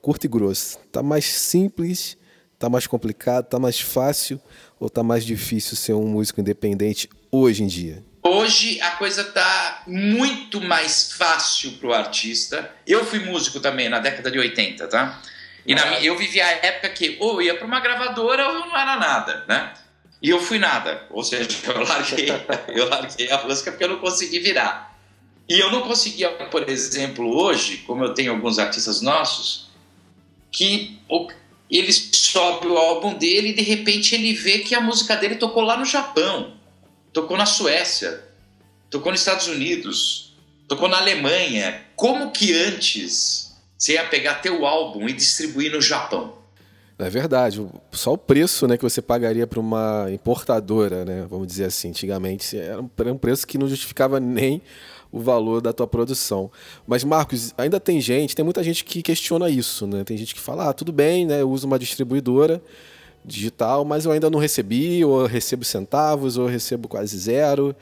curto 0.03 0.25
e 0.25 0.27
grosso, 0.27 0.77
tá 0.91 1.01
mais 1.01 1.25
simples, 1.25 2.15
tá 2.59 2.69
mais 2.69 2.85
complicado, 2.85 3.45
tá 3.45 3.57
mais 3.57 3.79
fácil 3.79 4.39
ou 4.79 4.87
tá 4.87 5.01
mais 5.01 5.25
difícil 5.25 5.75
ser 5.75 5.93
um 5.93 6.07
músico 6.07 6.39
independente 6.39 7.09
hoje 7.31 7.63
em 7.63 7.67
dia? 7.67 8.03
Hoje 8.21 8.79
a 8.81 8.91
coisa 8.91 9.23
tá 9.23 9.81
muito 9.87 10.61
mais 10.61 11.11
fácil 11.13 11.71
pro 11.79 11.91
artista. 11.91 12.71
Eu 12.85 13.03
fui 13.03 13.17
músico 13.19 13.59
também 13.59 13.89
na 13.89 13.97
década 13.97 14.29
de 14.29 14.37
80, 14.37 14.87
tá? 14.87 15.21
E 15.65 15.73
na, 15.73 15.99
eu 16.01 16.15
vivi 16.15 16.39
a 16.39 16.51
época 16.51 16.89
que 16.89 17.17
ou 17.19 17.41
ia 17.41 17.55
para 17.55 17.65
uma 17.65 17.79
gravadora 17.79 18.47
ou 18.47 18.67
não 18.67 18.77
era 18.77 18.97
nada, 18.97 19.43
né? 19.47 19.73
E 20.25 20.29
eu 20.31 20.39
fui 20.39 20.57
nada, 20.57 21.05
ou 21.11 21.23
seja, 21.23 21.47
eu 21.67 21.83
larguei, 21.83 22.29
eu 22.69 22.89
larguei 22.89 23.29
a 23.29 23.43
música 23.43 23.71
porque 23.71 23.83
eu 23.83 23.89
não 23.89 23.99
consegui 23.99 24.39
virar. 24.39 24.99
E 25.47 25.59
eu 25.59 25.71
não 25.71 25.83
conseguia, 25.83 26.31
por 26.31 26.67
exemplo, 26.67 27.29
hoje, 27.29 27.83
como 27.85 28.03
eu 28.03 28.11
tenho 28.11 28.31
alguns 28.31 28.57
artistas 28.57 29.01
nossos, 29.01 29.67
que 30.51 30.97
ele 31.69 31.93
sobe 31.93 32.65
o 32.65 32.75
álbum 32.75 33.13
dele 33.13 33.49
e 33.49 33.53
de 33.53 33.61
repente 33.61 34.15
ele 34.15 34.33
vê 34.33 34.57
que 34.57 34.73
a 34.73 34.81
música 34.81 35.15
dele 35.15 35.35
tocou 35.35 35.61
lá 35.61 35.77
no 35.77 35.85
Japão, 35.85 36.55
tocou 37.13 37.37
na 37.37 37.45
Suécia, 37.45 38.23
tocou 38.89 39.11
nos 39.11 39.21
Estados 39.21 39.45
Unidos, 39.45 40.33
tocou 40.67 40.89
na 40.89 40.97
Alemanha. 40.97 41.85
Como 41.95 42.31
que 42.31 42.51
antes 42.51 43.55
você 43.77 43.93
ia 43.93 44.07
pegar 44.07 44.41
teu 44.41 44.65
álbum 44.65 45.07
e 45.07 45.13
distribuir 45.13 45.71
no 45.71 45.83
Japão. 45.83 46.35
É 46.97 47.09
verdade. 47.09 47.65
Só 47.91 48.13
o 48.13 48.17
preço 48.17 48.67
né, 48.67 48.77
que 48.77 48.83
você 48.83 49.01
pagaria 49.01 49.45
para 49.45 49.59
uma 49.59 50.07
importadora, 50.11 51.03
né, 51.03 51.25
vamos 51.29 51.47
dizer 51.47 51.65
assim, 51.65 51.89
antigamente, 51.89 52.57
era 52.57 53.11
um 53.11 53.17
preço 53.17 53.45
que 53.45 53.57
não 53.57 53.67
justificava 53.67 54.19
nem 54.19 54.61
o 55.11 55.19
valor 55.19 55.61
da 55.61 55.71
tua 55.71 55.87
produção. 55.87 56.51
Mas, 56.85 57.03
Marcos, 57.03 57.53
ainda 57.57 57.79
tem 57.79 58.01
gente, 58.01 58.35
tem 58.35 58.43
muita 58.43 58.63
gente 58.63 58.83
que 58.83 59.01
questiona 59.01 59.49
isso, 59.49 59.87
né? 59.87 60.03
Tem 60.03 60.17
gente 60.17 60.35
que 60.35 60.41
fala, 60.41 60.69
ah, 60.69 60.73
tudo 60.73 60.91
bem, 60.91 61.25
né? 61.25 61.41
Eu 61.41 61.49
uso 61.49 61.65
uma 61.65 61.79
distribuidora 61.79 62.61
digital, 63.23 63.85
mas 63.85 64.05
eu 64.05 64.11
ainda 64.11 64.29
não 64.29 64.39
recebi, 64.39 65.05
ou 65.05 65.25
recebo 65.25 65.63
centavos, 65.63 66.37
ou 66.37 66.47
recebo 66.47 66.89
quase 66.89 67.17
zero. 67.17 67.73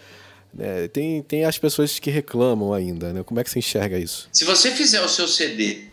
É, 0.58 0.88
tem, 0.88 1.24
tem 1.24 1.46
as 1.46 1.58
pessoas 1.58 1.98
que 1.98 2.12
reclamam 2.12 2.72
ainda, 2.72 3.12
né? 3.12 3.24
Como 3.24 3.40
é 3.40 3.44
que 3.44 3.50
você 3.50 3.58
enxerga 3.58 3.98
isso? 3.98 4.30
Se 4.32 4.46
você 4.46 4.70
fizer 4.70 5.02
o 5.02 5.10
seu 5.10 5.28
CD, 5.28 5.86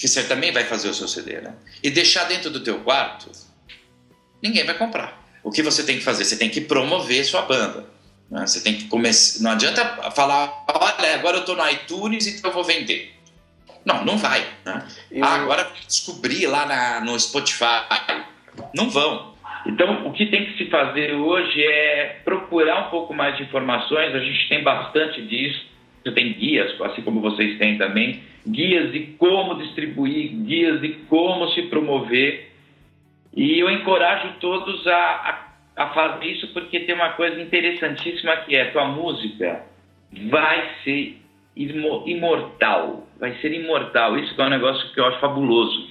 que 0.00 0.08
você 0.08 0.24
também 0.24 0.50
vai 0.50 0.64
fazer 0.64 0.88
o 0.88 0.94
seu 0.94 1.06
CD, 1.06 1.42
né? 1.42 1.54
E 1.82 1.90
deixar 1.90 2.24
dentro 2.24 2.48
do 2.48 2.60
teu 2.60 2.80
quarto, 2.80 3.30
ninguém 4.42 4.64
vai 4.64 4.74
comprar. 4.74 5.20
O 5.44 5.50
que 5.50 5.62
você 5.62 5.84
tem 5.84 5.98
que 5.98 6.02
fazer? 6.02 6.24
Você 6.24 6.38
tem 6.38 6.48
que 6.48 6.62
promover 6.62 7.22
sua 7.22 7.42
banda. 7.42 7.84
Né? 8.30 8.46
Você 8.46 8.62
tem 8.62 8.74
que 8.74 8.84
começar. 8.84 9.42
Não 9.42 9.50
adianta 9.50 10.10
falar, 10.12 10.64
olha, 10.68 11.14
agora 11.14 11.36
eu 11.36 11.40
estou 11.40 11.54
no 11.54 11.68
iTunes, 11.68 12.26
então 12.26 12.50
eu 12.50 12.54
vou 12.54 12.64
vender. 12.64 13.14
Não, 13.84 14.02
não 14.02 14.16
vai. 14.16 14.46
Né? 14.64 14.88
Eu... 15.10 15.22
Ah, 15.22 15.34
agora 15.34 15.70
descobri 15.86 16.46
lá 16.46 16.64
na, 16.64 17.00
no 17.00 17.18
Spotify. 17.20 17.84
Não 18.74 18.88
vão. 18.88 19.34
Então, 19.66 20.06
o 20.06 20.12
que 20.14 20.26
tem 20.30 20.46
que 20.46 20.64
se 20.64 20.70
fazer 20.70 21.12
hoje 21.12 21.62
é 21.62 22.20
procurar 22.24 22.86
um 22.86 22.90
pouco 22.90 23.12
mais 23.12 23.36
de 23.36 23.42
informações. 23.42 24.14
A 24.14 24.18
gente 24.18 24.48
tem 24.48 24.64
bastante 24.64 25.20
disso. 25.26 25.69
Você 26.02 26.12
tem 26.12 26.32
guias, 26.32 26.80
assim 26.80 27.02
como 27.02 27.20
vocês 27.20 27.58
têm 27.58 27.76
também, 27.76 28.22
guias 28.48 28.92
de 28.92 29.00
como 29.18 29.56
distribuir, 29.56 30.32
guias 30.44 30.80
de 30.80 30.88
como 31.08 31.48
se 31.50 31.62
promover. 31.62 32.50
E 33.36 33.58
eu 33.60 33.70
encorajo 33.70 34.34
todos 34.40 34.86
a, 34.86 34.96
a 34.96 35.50
a 35.80 35.88
fazer 35.90 36.26
isso 36.26 36.48
porque 36.48 36.80
tem 36.80 36.94
uma 36.94 37.10
coisa 37.10 37.40
interessantíssima 37.40 38.36
que 38.38 38.54
é 38.54 38.66
tua 38.66 38.86
música 38.86 39.64
vai 40.28 40.68
ser 40.84 41.18
imortal, 41.56 43.06
vai 43.18 43.34
ser 43.36 43.52
imortal. 43.54 44.18
Isso 44.18 44.40
é 44.40 44.44
um 44.44 44.50
negócio 44.50 44.92
que 44.92 45.00
eu 45.00 45.06
acho 45.06 45.20
fabuloso. 45.20 45.88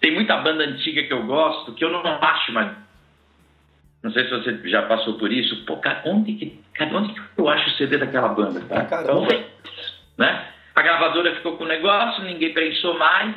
Tem 0.00 0.12
muita 0.12 0.36
banda 0.36 0.64
antiga 0.64 1.02
que 1.02 1.12
eu 1.12 1.24
gosto 1.24 1.74
que 1.74 1.84
eu 1.84 1.90
não 1.90 2.02
acho 2.04 2.52
mais. 2.52 2.70
Não 4.02 4.10
sei 4.12 4.24
se 4.24 4.30
você 4.30 4.68
já 4.68 4.82
passou 4.82 5.18
por 5.18 5.30
isso. 5.30 5.64
Pô, 5.64 5.76
cara, 5.76 6.02
onde 6.06 6.34
que, 6.34 6.58
cara, 6.74 6.96
onde 6.96 7.12
que 7.12 7.20
eu 7.36 7.48
acho 7.48 7.68
o 7.70 7.72
CD 7.74 7.98
daquela 7.98 8.28
banda? 8.28 8.60
Cara? 8.62 8.84
Caramba. 8.86 9.44
né? 10.16 10.48
A 10.74 10.82
gravadora 10.82 11.34
ficou 11.36 11.56
com 11.56 11.64
o 11.64 11.68
negócio, 11.68 12.24
ninguém 12.24 12.54
pensou 12.54 12.98
mais. 12.98 13.36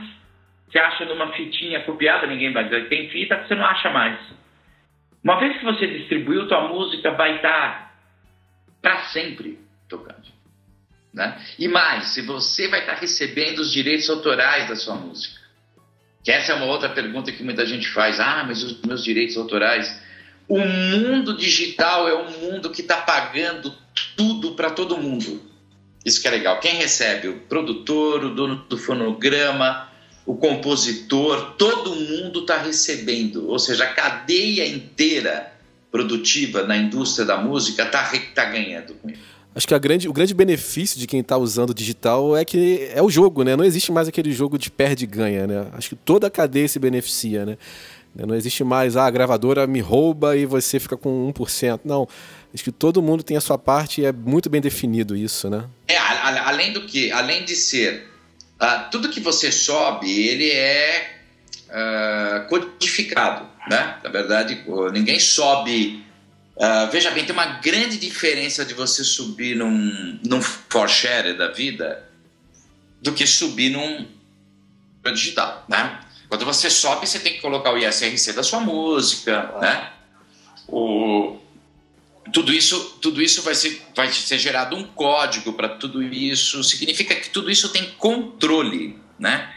Você 0.69 0.79
acha 0.79 1.05
numa 1.05 1.31
fitinha 1.33 1.81
copiada, 1.81 2.25
ninguém 2.25 2.53
vai 2.53 2.63
dizer 2.63 2.87
tem 2.87 3.09
fita, 3.09 3.43
você 3.45 3.55
não 3.55 3.65
acha 3.65 3.89
mais. 3.89 4.17
Uma 5.23 5.39
vez 5.39 5.57
que 5.57 5.65
você 5.65 5.87
distribuiu, 5.87 6.47
tua 6.47 6.67
música 6.67 7.11
vai 7.11 7.35
estar 7.35 7.93
para 8.81 9.03
sempre 9.03 9.59
tocando. 9.87 10.33
Né? 11.13 11.39
E 11.59 11.67
mais, 11.67 12.13
se 12.13 12.21
você 12.21 12.67
vai 12.67 12.79
estar 12.79 12.95
recebendo 12.95 13.59
os 13.59 13.71
direitos 13.71 14.09
autorais 14.09 14.67
da 14.67 14.75
sua 14.75 14.95
música. 14.95 15.41
Que 16.23 16.31
essa 16.31 16.53
é 16.53 16.55
uma 16.55 16.65
outra 16.65 16.89
pergunta 16.89 17.31
que 17.31 17.43
muita 17.43 17.65
gente 17.65 17.87
faz. 17.89 18.19
Ah, 18.19 18.43
mas 18.47 18.63
os 18.63 18.81
meus 18.81 19.03
direitos 19.03 19.37
autorais. 19.37 20.02
O 20.47 20.59
mundo 20.59 21.37
digital 21.37 22.07
é 22.07 22.15
um 22.15 22.31
mundo 22.39 22.69
que 22.69 22.81
está 22.81 22.97
pagando 22.97 23.73
tudo 24.15 24.53
para 24.53 24.69
todo 24.69 24.97
mundo. 24.97 25.41
Isso 26.05 26.21
que 26.21 26.27
é 26.27 26.31
legal. 26.31 26.59
Quem 26.59 26.75
recebe? 26.75 27.29
O 27.29 27.39
produtor, 27.41 28.25
o 28.25 28.35
dono 28.35 28.65
do 28.67 28.77
fonograma, 28.77 29.87
o 30.25 30.35
compositor, 30.35 31.55
todo 31.57 31.95
mundo 31.95 32.41
está 32.41 32.57
recebendo, 32.57 33.49
ou 33.49 33.59
seja, 33.59 33.85
a 33.85 33.93
cadeia 33.93 34.67
inteira 34.67 35.51
produtiva 35.91 36.63
na 36.63 36.75
indústria 36.75 37.25
da 37.25 37.37
música 37.37 37.83
está 37.83 38.11
tá 38.33 38.45
ganhando 38.45 38.95
com 38.95 39.09
isso. 39.09 39.33
Acho 39.55 39.67
que 39.67 39.77
grande, 39.77 40.09
o 40.09 40.13
grande 40.13 40.33
benefício 40.33 40.99
de 40.99 41.05
quem 41.05 41.19
está 41.19 41.37
usando 41.37 41.69
o 41.69 41.73
digital 41.75 42.35
é 42.35 42.43
que 42.43 42.89
é 42.91 43.03
o 43.03 43.09
jogo, 43.09 43.43
né? 43.43 43.55
Não 43.55 43.63
existe 43.63 43.91
mais 43.91 44.07
aquele 44.07 44.31
jogo 44.31 44.57
de 44.57 44.71
perde 44.71 45.03
e 45.03 45.07
ganha, 45.07 45.45
né? 45.45 45.67
Acho 45.73 45.89
que 45.89 45.95
toda 45.95 46.25
a 46.25 46.29
cadeia 46.31 46.67
se 46.67 46.79
beneficia, 46.79 47.45
né? 47.45 47.57
Não 48.15 48.35
existe 48.35 48.63
mais, 48.63 48.95
ah, 48.95 49.05
a 49.05 49.11
gravadora 49.11 49.65
me 49.65 49.79
rouba 49.79 50.37
e 50.37 50.45
você 50.45 50.79
fica 50.79 50.95
com 50.95 51.31
1%. 51.33 51.81
Não, 51.83 52.07
acho 52.53 52.63
que 52.63 52.71
todo 52.71 53.01
mundo 53.01 53.23
tem 53.23 53.35
a 53.35 53.41
sua 53.41 53.57
parte 53.57 54.01
e 54.01 54.05
é 54.05 54.11
muito 54.11 54.49
bem 54.49 54.61
definido 54.61 55.15
isso, 55.15 55.49
né? 55.49 55.65
É, 55.87 55.97
além 55.97 56.71
do 56.73 56.81
que, 56.85 57.11
além 57.11 57.43
de 57.43 57.55
ser 57.55 58.13
Uh, 58.63 58.89
tudo 58.89 59.09
que 59.09 59.19
você 59.19 59.51
sobe, 59.51 60.09
ele 60.09 60.49
é 60.49 61.17
uh, 61.67 62.47
codificado, 62.47 63.45
né? 63.69 63.97
Na 64.01 64.09
verdade, 64.09 64.63
ninguém 64.93 65.19
sobe... 65.19 66.01
Uh, 66.55 66.89
veja 66.89 67.11
bem, 67.11 67.25
tem 67.25 67.33
uma 67.33 67.57
grande 67.57 67.97
diferença 67.97 68.63
de 68.63 68.73
você 68.73 69.03
subir 69.03 69.55
num, 69.55 70.17
num 70.23 70.39
share 70.87 71.33
da 71.33 71.49
vida 71.49 72.07
do 73.01 73.11
que 73.11 73.27
subir 73.27 73.71
num 73.71 74.07
digital, 75.13 75.65
né? 75.67 75.99
Quando 76.33 76.45
você 76.45 76.67
sobe, 76.67 77.05
você 77.05 77.19
tem 77.19 77.33
que 77.33 77.41
colocar 77.41 77.71
o 77.71 77.77
ISRC 77.77 78.33
da 78.33 78.41
sua 78.41 78.59
música, 78.59 79.53
né? 79.61 79.91
O, 80.67 81.37
tudo 82.33 82.51
isso, 82.51 82.97
tudo 82.99 83.21
isso 83.21 83.43
vai 83.43 83.53
ser, 83.53 83.79
vai 83.95 84.11
ser 84.11 84.39
gerado 84.39 84.75
um 84.75 84.83
código 84.83 85.53
para 85.53 85.69
tudo 85.69 86.01
isso. 86.01 86.63
Significa 86.63 87.13
que 87.13 87.29
tudo 87.29 87.51
isso 87.51 87.69
tem 87.69 87.85
controle, 87.99 88.97
né? 89.19 89.53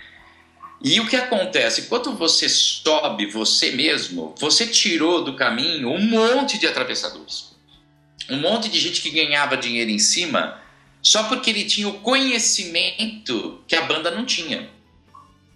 E 0.85 1.01
o 1.01 1.09
que 1.09 1.17
acontece? 1.17 1.85
Quando 1.85 2.15
você 2.15 2.47
sobe 2.47 3.25
você 3.25 3.71
mesmo, 3.71 4.35
você 4.39 4.67
tirou 4.67 5.25
do 5.25 5.35
caminho 5.35 5.89
um 5.89 6.03
monte 6.03 6.59
de 6.59 6.67
atravessadores. 6.67 7.53
Um 8.29 8.37
monte 8.37 8.69
de 8.69 8.79
gente 8.79 9.01
que 9.01 9.09
ganhava 9.09 9.57
dinheiro 9.57 9.91
em 9.91 9.99
cima 9.99 10.61
só 11.01 11.23
porque 11.23 11.49
ele 11.49 11.65
tinha 11.65 11.89
o 11.89 12.01
conhecimento 12.01 13.65
que 13.67 13.75
a 13.75 13.81
banda 13.81 14.11
não 14.11 14.27
tinha. 14.27 14.69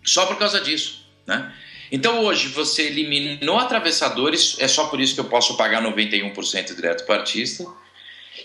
Só 0.03 0.25
por 0.25 0.39
causa 0.39 0.63
disso, 0.63 1.00
né? 1.31 1.53
Então 1.93 2.25
hoje 2.25 2.49
você 2.49 2.83
eliminou 2.83 3.59
atravessadores, 3.59 4.57
é 4.59 4.69
só 4.69 4.87
por 4.87 5.01
isso 5.01 5.15
que 5.15 5.21
eu 5.21 5.25
posso 5.25 5.57
pagar 5.57 5.83
91% 5.83 6.75
direto 6.75 7.05
para 7.05 7.17
o 7.17 7.19
artista. 7.21 7.65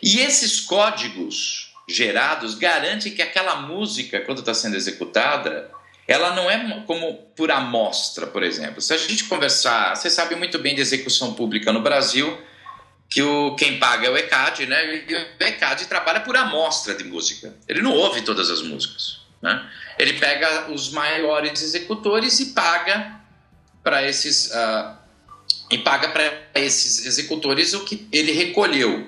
E 0.02 0.20
esses 0.20 0.62
códigos 0.62 1.74
gerados 1.88 2.56
garantem 2.56 3.14
que 3.14 3.22
aquela 3.22 3.58
música, 3.58 4.22
quando 4.22 4.40
está 4.40 4.54
sendo 4.54 4.76
executada, 4.76 5.72
ela 6.08 6.36
não 6.36 6.50
é 6.50 6.84
como 6.86 7.14
por 7.36 7.52
amostra, 7.52 8.28
por 8.28 8.44
exemplo. 8.44 8.82
Se 8.82 8.94
a 8.94 8.98
gente 8.98 9.26
conversar, 9.26 9.96
você 9.96 10.10
sabe 10.10 10.36
muito 10.36 10.60
bem 10.60 10.76
de 10.76 10.82
execução 10.82 11.34
pública 11.34 11.72
no 11.72 11.82
Brasil, 11.82 12.40
que 13.10 13.22
o, 13.22 13.56
quem 13.56 13.80
paga 13.80 14.08
é 14.08 14.10
o 14.10 14.18
ECAD, 14.18 14.66
né? 14.66 15.04
E 15.08 15.16
o 15.16 15.44
ECAD 15.44 15.86
trabalha 15.86 16.22
por 16.22 16.36
amostra 16.36 16.96
de 16.96 17.04
música. 17.04 17.56
Ele 17.68 17.82
não 17.82 17.92
ouve 17.92 18.22
todas 18.22 18.50
as 18.50 18.62
músicas. 18.62 19.25
Né? 19.46 19.64
Ele 20.00 20.14
pega 20.14 20.72
os 20.72 20.90
maiores 20.90 21.62
executores 21.62 22.40
e 22.40 22.48
paga 22.48 23.22
para 23.84 24.02
esses 24.04 24.48
uh, 24.48 24.98
e 25.70 25.78
paga 25.78 26.10
para 26.10 26.50
esses 26.56 27.06
executores 27.06 27.76
o 27.76 27.86
que 27.86 28.08
ele 28.12 28.32
recolheu. 28.32 29.08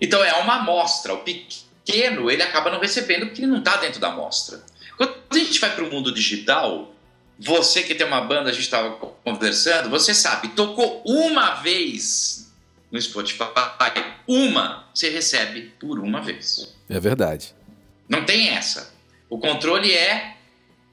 Então 0.00 0.22
é 0.22 0.32
uma 0.34 0.60
amostra. 0.60 1.12
O 1.12 1.24
pequeno 1.24 2.30
ele 2.30 2.44
acaba 2.44 2.70
não 2.70 2.78
recebendo 2.78 3.26
porque 3.26 3.40
ele 3.40 3.50
não 3.50 3.58
está 3.58 3.76
dentro 3.78 3.98
da 3.98 4.12
amostra. 4.12 4.62
Quando 4.96 5.16
a 5.28 5.38
gente 5.38 5.58
vai 5.58 5.74
para 5.74 5.82
o 5.82 5.90
mundo 5.90 6.14
digital, 6.14 6.94
você 7.36 7.82
que 7.82 7.96
tem 7.96 8.06
uma 8.06 8.20
banda, 8.20 8.50
a 8.50 8.52
gente 8.52 8.62
estava 8.62 8.92
conversando, 9.24 9.90
você 9.90 10.14
sabe, 10.14 10.50
tocou 10.50 11.02
uma 11.04 11.56
vez 11.56 12.48
no 12.92 13.02
Spotify, 13.02 13.42
uma, 14.24 14.88
você 14.94 15.10
recebe 15.10 15.74
por 15.80 15.98
uma 15.98 16.22
vez. 16.22 16.72
É 16.88 17.00
verdade. 17.00 17.52
Não 18.08 18.24
tem 18.24 18.50
essa. 18.50 18.93
O 19.34 19.38
controle 19.38 19.92
é 19.92 20.36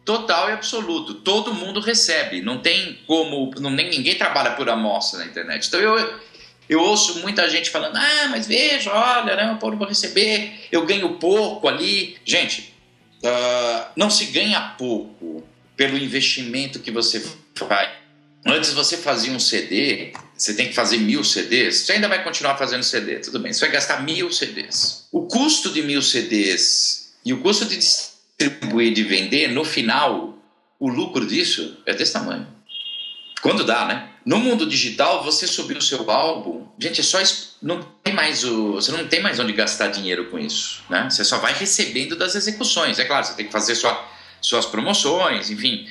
total 0.04 0.50
e 0.50 0.54
absoluto. 0.54 1.14
Todo 1.14 1.54
mundo 1.54 1.80
recebe. 1.80 2.42
Não 2.42 2.58
tem 2.58 2.98
como. 3.06 3.52
Não, 3.60 3.70
nem, 3.70 3.88
ninguém 3.88 4.16
trabalha 4.16 4.56
por 4.56 4.68
amostra 4.68 5.20
na 5.20 5.28
internet. 5.28 5.68
Então 5.68 5.80
eu, 5.80 6.20
eu 6.68 6.80
ouço 6.82 7.20
muita 7.20 7.48
gente 7.48 7.70
falando: 7.70 7.98
ah, 7.98 8.28
mas 8.32 8.48
veja, 8.48 8.92
olha, 8.92 9.36
né, 9.36 9.44
eu 9.44 9.70
não 9.70 9.78
vou 9.78 9.88
receber, 9.88 10.68
eu 10.72 10.88
ganho 10.88 11.20
pouco 11.20 11.68
ali. 11.68 12.18
Gente, 12.26 12.74
uh, 13.24 13.92
não 13.96 14.10
se 14.10 14.26
ganha 14.26 14.74
pouco 14.76 15.44
pelo 15.78 15.96
investimento 15.96 16.80
que 16.80 16.90
você 16.90 17.24
faz. 17.54 17.92
Antes 18.44 18.74
você 18.74 18.98
fazia 18.98 19.32
um 19.32 19.40
CD, 19.40 20.14
você 20.36 20.56
tem 20.56 20.68
que 20.68 20.74
fazer 20.74 20.98
mil 20.98 21.24
CDs, 21.24 21.82
você 21.82 21.92
ainda 21.92 22.08
vai 22.08 22.24
continuar 22.24 22.58
fazendo 22.58 22.82
CD, 22.82 23.20
tudo 23.20 23.38
bem, 23.38 23.54
você 23.54 23.60
vai 23.60 23.70
gastar 23.70 24.02
mil 24.02 24.32
CDs. 24.32 25.06
O 25.12 25.28
custo 25.28 25.70
de 25.70 25.84
mil 25.84 26.02
CDs 26.02 27.14
e 27.24 27.34
o 27.34 27.42
custo 27.42 27.66
de 27.66 27.78
distribuir, 28.50 28.94
de 28.94 29.04
vender, 29.04 29.48
no 29.50 29.64
final, 29.64 30.38
o 30.80 30.88
lucro 30.88 31.26
disso 31.26 31.78
é 31.86 31.94
desse 31.94 32.14
tamanho. 32.14 32.48
Quando 33.42 33.64
dá, 33.64 33.86
né? 33.86 34.10
No 34.26 34.38
mundo 34.38 34.68
digital, 34.68 35.24
você 35.24 35.48
subir 35.48 35.76
o 35.78 35.82
seu 35.82 36.10
álbum, 36.10 36.68
gente, 36.78 37.02
é 37.02 37.04
só 37.04 37.20
não 37.62 37.82
tem 38.04 38.14
mais 38.14 38.44
o, 38.44 38.74
você 38.74 38.92
não 38.92 39.08
tem 39.08 39.20
mais 39.20 39.40
onde 39.40 39.52
gastar 39.52 39.88
dinheiro 39.88 40.30
com 40.30 40.38
isso, 40.38 40.84
né? 40.90 41.10
Você 41.10 41.24
só 41.24 41.40
vai 41.40 41.54
recebendo 41.54 42.16
das 42.16 42.36
execuções. 42.36 43.00
É 43.00 43.06
claro, 43.06 43.26
você 43.26 43.34
tem 43.34 43.48
que 43.48 43.52
fazer 43.52 43.74
sua, 43.76 44.08
suas 44.40 44.66
promoções, 44.66 45.50
enfim. 45.50 45.88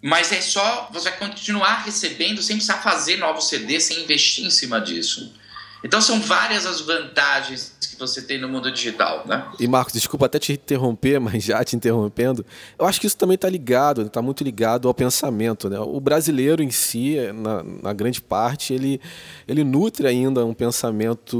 Mas 0.00 0.30
é 0.30 0.40
só, 0.40 0.88
você 0.92 1.10
vai 1.10 1.18
continuar 1.18 1.82
recebendo 1.84 2.40
sem 2.40 2.56
precisar 2.56 2.78
fazer 2.78 3.16
novos 3.16 3.48
CDs, 3.48 3.84
sem 3.84 4.04
investir 4.04 4.44
em 4.44 4.50
cima 4.50 4.80
disso. 4.80 5.34
Então 5.82 6.00
são 6.00 6.20
várias 6.20 6.66
as 6.66 6.80
vantagens 6.80 7.76
que 7.80 7.96
você 7.98 8.20
tem 8.20 8.38
no 8.38 8.48
mundo 8.48 8.70
digital, 8.70 9.24
né? 9.26 9.46
E 9.60 9.68
Marcos, 9.68 9.92
desculpa 9.92 10.26
até 10.26 10.38
te 10.38 10.52
interromper, 10.52 11.18
mas 11.20 11.44
já 11.44 11.62
te 11.62 11.76
interrompendo, 11.76 12.44
eu 12.78 12.86
acho 12.86 13.00
que 13.00 13.06
isso 13.06 13.16
também 13.16 13.36
está 13.36 13.48
ligado, 13.48 14.02
está 14.02 14.20
muito 14.20 14.42
ligado 14.42 14.88
ao 14.88 14.94
pensamento, 14.94 15.68
né? 15.70 15.78
O 15.78 16.00
brasileiro 16.00 16.62
em 16.62 16.70
si, 16.70 17.16
na, 17.32 17.62
na, 17.62 17.92
grande 17.92 18.20
parte, 18.20 18.74
ele, 18.74 19.00
ele 19.46 19.62
nutre 19.62 20.06
ainda 20.06 20.44
um 20.44 20.54
pensamento 20.54 21.36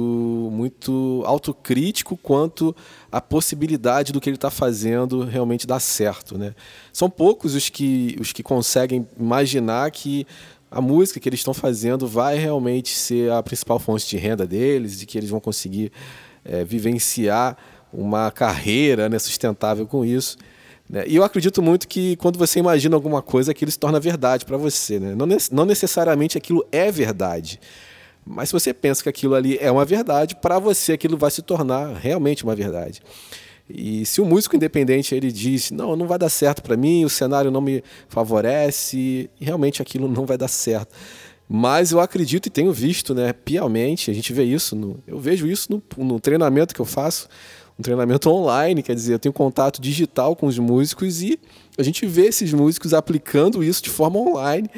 muito 0.53 1.23
autocrítico 1.27 2.17
quanto 2.17 2.75
à 3.11 3.21
possibilidade 3.21 4.13
do 4.13 4.21
que 4.21 4.29
ele 4.29 4.37
está 4.37 4.51
fazendo 4.51 5.25
realmente 5.25 5.67
dar 5.67 5.81
certo, 5.81 6.39
né? 6.39 6.55
São 6.93 7.11
poucos 7.11 7.55
os 7.55 7.69
que, 7.69 8.17
os 8.21 8.33
que 8.33 8.43
conseguem 8.43 9.07
imaginar 9.19 9.91
que 9.91 10.27
a 10.71 10.81
música 10.81 11.19
que 11.19 11.29
eles 11.29 11.41
estão 11.41 11.55
fazendo 11.55 12.07
vai 12.07 12.37
realmente 12.37 12.91
ser 12.91 13.33
a 13.33 13.43
principal 13.43 13.79
fonte 13.79 14.07
de 14.09 14.17
renda 14.17 14.47
deles, 14.47 15.03
e 15.03 15.07
que 15.07 15.17
eles 15.17 15.31
vão 15.31 15.41
conseguir 15.41 15.91
é, 16.45 16.65
vivenciar 16.65 17.57
uma 17.93 18.31
carreira 18.31 19.09
né, 19.09 19.19
sustentável 19.19 19.87
com 19.87 20.05
isso. 20.05 20.37
Né? 20.89 21.05
E 21.07 21.17
eu 21.17 21.25
acredito 21.25 21.63
muito 21.63 21.87
que 21.87 22.17
quando 22.17 22.39
você 22.39 22.59
imagina 22.59 22.97
alguma 22.97 23.23
coisa, 23.23 23.51
aquilo 23.51 23.71
se 23.71 23.79
torna 23.79 24.01
verdade 24.01 24.45
para 24.45 24.57
você. 24.57 24.99
Né? 24.99 25.15
Não, 25.15 25.27
não 25.51 25.65
necessariamente 25.65 26.37
aquilo 26.37 26.67
é 26.73 26.91
verdade. 26.91 27.61
Mas 28.25 28.51
se 28.51 28.53
você 28.53 28.75
pensa 28.75 29.03
que 29.03 29.09
aquilo 29.09 29.35
ali 29.35 29.57
é 29.59 29.71
uma 29.71 29.85
verdade, 29.85 30.37
para 30.37 30.59
você 30.59 30.93
aquilo 30.93 31.17
vai 31.17 31.31
se 31.31 31.41
tornar 31.41 31.95
realmente 31.95 32.45
uma 32.45 32.55
verdade. 32.55 33.01
E 33.69 34.07
se 34.07 34.21
o 34.21 34.25
músico 34.25 34.57
independente 34.57 35.15
ele 35.15 35.31
diz, 35.31 35.71
não, 35.71 35.95
não 35.95 36.07
vai 36.07 36.19
dar 36.19 36.31
certo 36.31 36.63
para 36.63 36.77
mim, 36.77 37.05
o 37.05 37.09
cenário 37.09 37.51
não 37.51 37.61
me 37.61 37.83
favorece, 38.09 39.29
realmente 39.39 39.83
aquilo 39.83 40.09
não 40.09 40.25
vai 40.25 40.39
dar 40.39 40.49
certo. 40.49 40.95
Mas 41.49 41.93
eu 41.93 42.01
acredito 42.01 42.47
e 42.47 42.51
tenho 42.51 42.73
visto, 42.73 43.15
né, 43.15 43.33
piamente, 43.33 44.11
a 44.11 44.15
gente 44.15 44.33
vê 44.33 44.45
isso, 44.45 44.77
no, 44.77 45.03
eu 45.07 45.19
vejo 45.19 45.47
isso 45.47 45.71
no, 45.71 46.05
no 46.05 46.21
treinamento 46.21 46.75
que 46.75 46.81
eu 46.81 46.85
faço, 46.85 47.29
um 47.79 47.83
treinamento 47.83 48.29
online, 48.31 48.83
quer 48.83 48.95
dizer, 48.95 49.15
eu 49.15 49.19
tenho 49.19 49.33
contato 49.33 49.81
digital 49.81 50.37
com 50.37 50.47
os 50.47 50.59
músicos 50.59 51.23
e 51.23 51.39
a 51.79 51.83
gente 51.83 52.05
vê 52.07 52.27
esses 52.27 52.53
músicos 52.53 52.93
aplicando 52.93 53.65
isso 53.65 53.83
de 53.83 53.89
forma 53.89 54.19
online, 54.19 54.69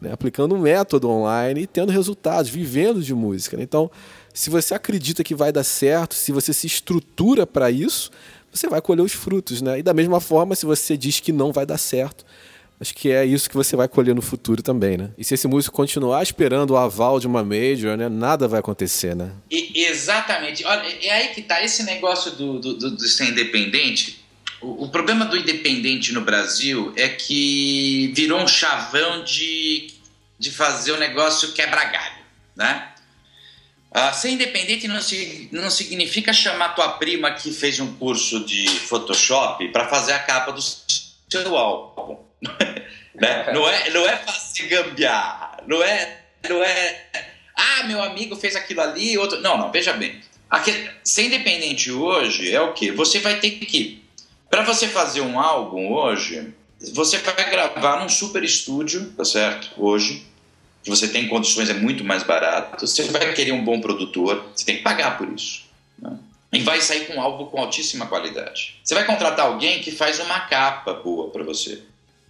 né, 0.00 0.12
aplicando 0.12 0.54
um 0.54 0.60
método 0.60 1.08
online 1.08 1.62
e 1.62 1.66
tendo 1.66 1.90
resultados, 1.90 2.50
vivendo 2.50 3.02
de 3.02 3.14
música. 3.14 3.56
Né? 3.56 3.62
Então, 3.62 3.90
se 4.34 4.50
você 4.50 4.74
acredita 4.74 5.24
que 5.24 5.34
vai 5.34 5.50
dar 5.50 5.64
certo, 5.64 6.14
se 6.14 6.30
você 6.30 6.52
se 6.52 6.66
estrutura 6.66 7.46
para 7.46 7.70
isso, 7.70 8.10
você 8.52 8.68
vai 8.68 8.80
colher 8.80 9.02
os 9.02 9.12
frutos, 9.12 9.62
né? 9.62 9.78
E 9.78 9.82
da 9.82 9.94
mesma 9.94 10.20
forma, 10.20 10.54
se 10.54 10.66
você 10.66 10.96
diz 10.96 11.20
que 11.20 11.32
não 11.32 11.52
vai 11.52 11.66
dar 11.66 11.78
certo, 11.78 12.24
acho 12.80 12.94
que 12.94 13.10
é 13.10 13.24
isso 13.24 13.48
que 13.48 13.56
você 13.56 13.76
vai 13.76 13.88
colher 13.88 14.14
no 14.14 14.22
futuro 14.22 14.62
também, 14.62 14.96
né? 14.96 15.10
E 15.18 15.24
se 15.24 15.34
esse 15.34 15.46
músico 15.48 15.74
continuar 15.74 16.22
esperando 16.22 16.70
o 16.70 16.76
aval 16.76 17.18
de 17.18 17.26
uma 17.26 17.44
major, 17.44 17.96
né, 17.96 18.08
nada 18.08 18.46
vai 18.48 18.60
acontecer, 18.60 19.14
né? 19.14 19.32
E, 19.50 19.84
exatamente. 19.84 20.64
Olha, 20.64 20.86
é 21.04 21.10
aí 21.10 21.28
que 21.28 21.42
tá 21.42 21.62
esse 21.62 21.82
negócio 21.82 22.32
do, 22.32 22.58
do, 22.58 22.74
do, 22.74 22.90
do 22.92 23.08
ser 23.08 23.30
independente. 23.30 24.24
O, 24.60 24.84
o, 24.84 24.88
problema 24.88 25.24
do 25.24 25.36
independente 25.36 26.12
no 26.12 26.22
Brasil 26.22 26.92
é 26.96 27.08
que 27.08 28.12
virou 28.14 28.40
um 28.40 28.48
chavão 28.48 29.22
de, 29.22 29.88
de 30.38 30.50
fazer 30.50 30.92
o 30.92 30.98
negócio 30.98 31.52
quebra-galho, 31.52 32.24
né? 32.56 32.88
Uh, 33.90 34.14
ser 34.14 34.30
independente 34.30 34.86
não, 34.86 35.00
não 35.50 35.70
significa 35.70 36.32
chamar 36.32 36.74
tua 36.74 36.90
prima 36.90 37.30
que 37.32 37.50
fez 37.50 37.80
um 37.80 37.94
curso 37.94 38.44
de 38.44 38.68
Photoshop 38.68 39.66
para 39.68 39.88
fazer 39.88 40.12
a 40.12 40.18
capa 40.18 40.52
do 40.52 40.60
seu 40.60 41.56
álbum. 41.56 42.18
né? 43.14 43.52
não, 43.52 43.66
é, 43.66 43.90
não 43.90 44.06
é 44.06 44.16
fazer 44.16 44.66
gambiar, 44.68 45.62
não 45.66 45.82
é, 45.82 46.20
não 46.48 46.62
é. 46.62 47.06
Ah, 47.56 47.84
meu 47.84 48.02
amigo 48.02 48.36
fez 48.36 48.54
aquilo 48.56 48.82
ali, 48.82 49.16
outro. 49.16 49.40
Não, 49.40 49.56
não, 49.56 49.72
veja 49.72 49.94
bem. 49.94 50.20
Aqui, 50.50 50.90
ser 51.02 51.24
independente 51.24 51.90
hoje 51.90 52.52
é 52.54 52.60
o 52.60 52.74
que? 52.74 52.90
Você 52.90 53.20
vai 53.20 53.40
ter 53.40 53.52
que. 53.52 54.04
Para 54.50 54.62
você 54.62 54.86
fazer 54.86 55.22
um 55.22 55.40
álbum 55.40 55.92
hoje, 55.92 56.54
você 56.92 57.18
vai 57.18 57.50
gravar 57.50 58.00
num 58.00 58.08
super 58.08 58.44
estúdio, 58.44 59.12
tá 59.16 59.24
certo? 59.24 59.70
Hoje 59.76 60.27
que 60.88 60.96
você 60.96 61.06
tem 61.06 61.28
condições 61.28 61.68
é 61.68 61.74
muito 61.74 62.02
mais 62.02 62.22
barato, 62.22 62.86
você 62.86 63.02
vai 63.04 63.34
querer 63.34 63.52
um 63.52 63.62
bom 63.62 63.78
produtor, 63.78 64.46
você 64.54 64.64
tem 64.64 64.78
que 64.78 64.82
pagar 64.82 65.18
por 65.18 65.30
isso. 65.30 65.64
Né? 65.98 66.16
E 66.50 66.60
vai 66.60 66.80
sair 66.80 67.06
com 67.06 67.20
algo 67.20 67.46
com 67.46 67.60
altíssima 67.60 68.06
qualidade. 68.06 68.76
Você 68.82 68.94
vai 68.94 69.04
contratar 69.04 69.46
alguém 69.46 69.80
que 69.80 69.90
faz 69.90 70.18
uma 70.18 70.40
capa 70.40 70.94
boa 70.94 71.30
para 71.30 71.44
você. 71.44 71.82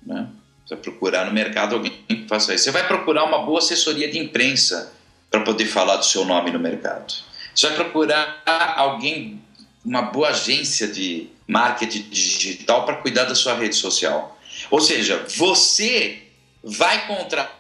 Né? 0.04 0.26
Você 0.66 0.74
vai 0.74 0.82
procurar 0.82 1.24
no 1.26 1.32
mercado 1.32 1.76
alguém 1.76 1.92
que 2.08 2.26
faça 2.26 2.52
isso. 2.52 2.64
Você 2.64 2.72
vai 2.72 2.86
procurar 2.86 3.24
uma 3.24 3.38
boa 3.38 3.60
assessoria 3.60 4.10
de 4.10 4.18
imprensa 4.18 4.92
para 5.30 5.40
poder 5.42 5.66
falar 5.66 5.96
do 5.96 6.04
seu 6.04 6.24
nome 6.24 6.50
no 6.50 6.58
mercado. 6.58 7.14
Você 7.54 7.68
vai 7.68 7.76
procurar 7.76 8.42
alguém, 8.76 9.40
uma 9.84 10.02
boa 10.02 10.30
agência 10.30 10.88
de 10.88 11.28
marketing 11.46 12.08
digital 12.10 12.84
para 12.84 12.96
cuidar 12.96 13.24
da 13.24 13.36
sua 13.36 13.54
rede 13.54 13.76
social. 13.76 14.36
Ou 14.68 14.80
seja, 14.80 15.24
você 15.28 16.24
vai 16.62 17.06
contratar 17.06 17.58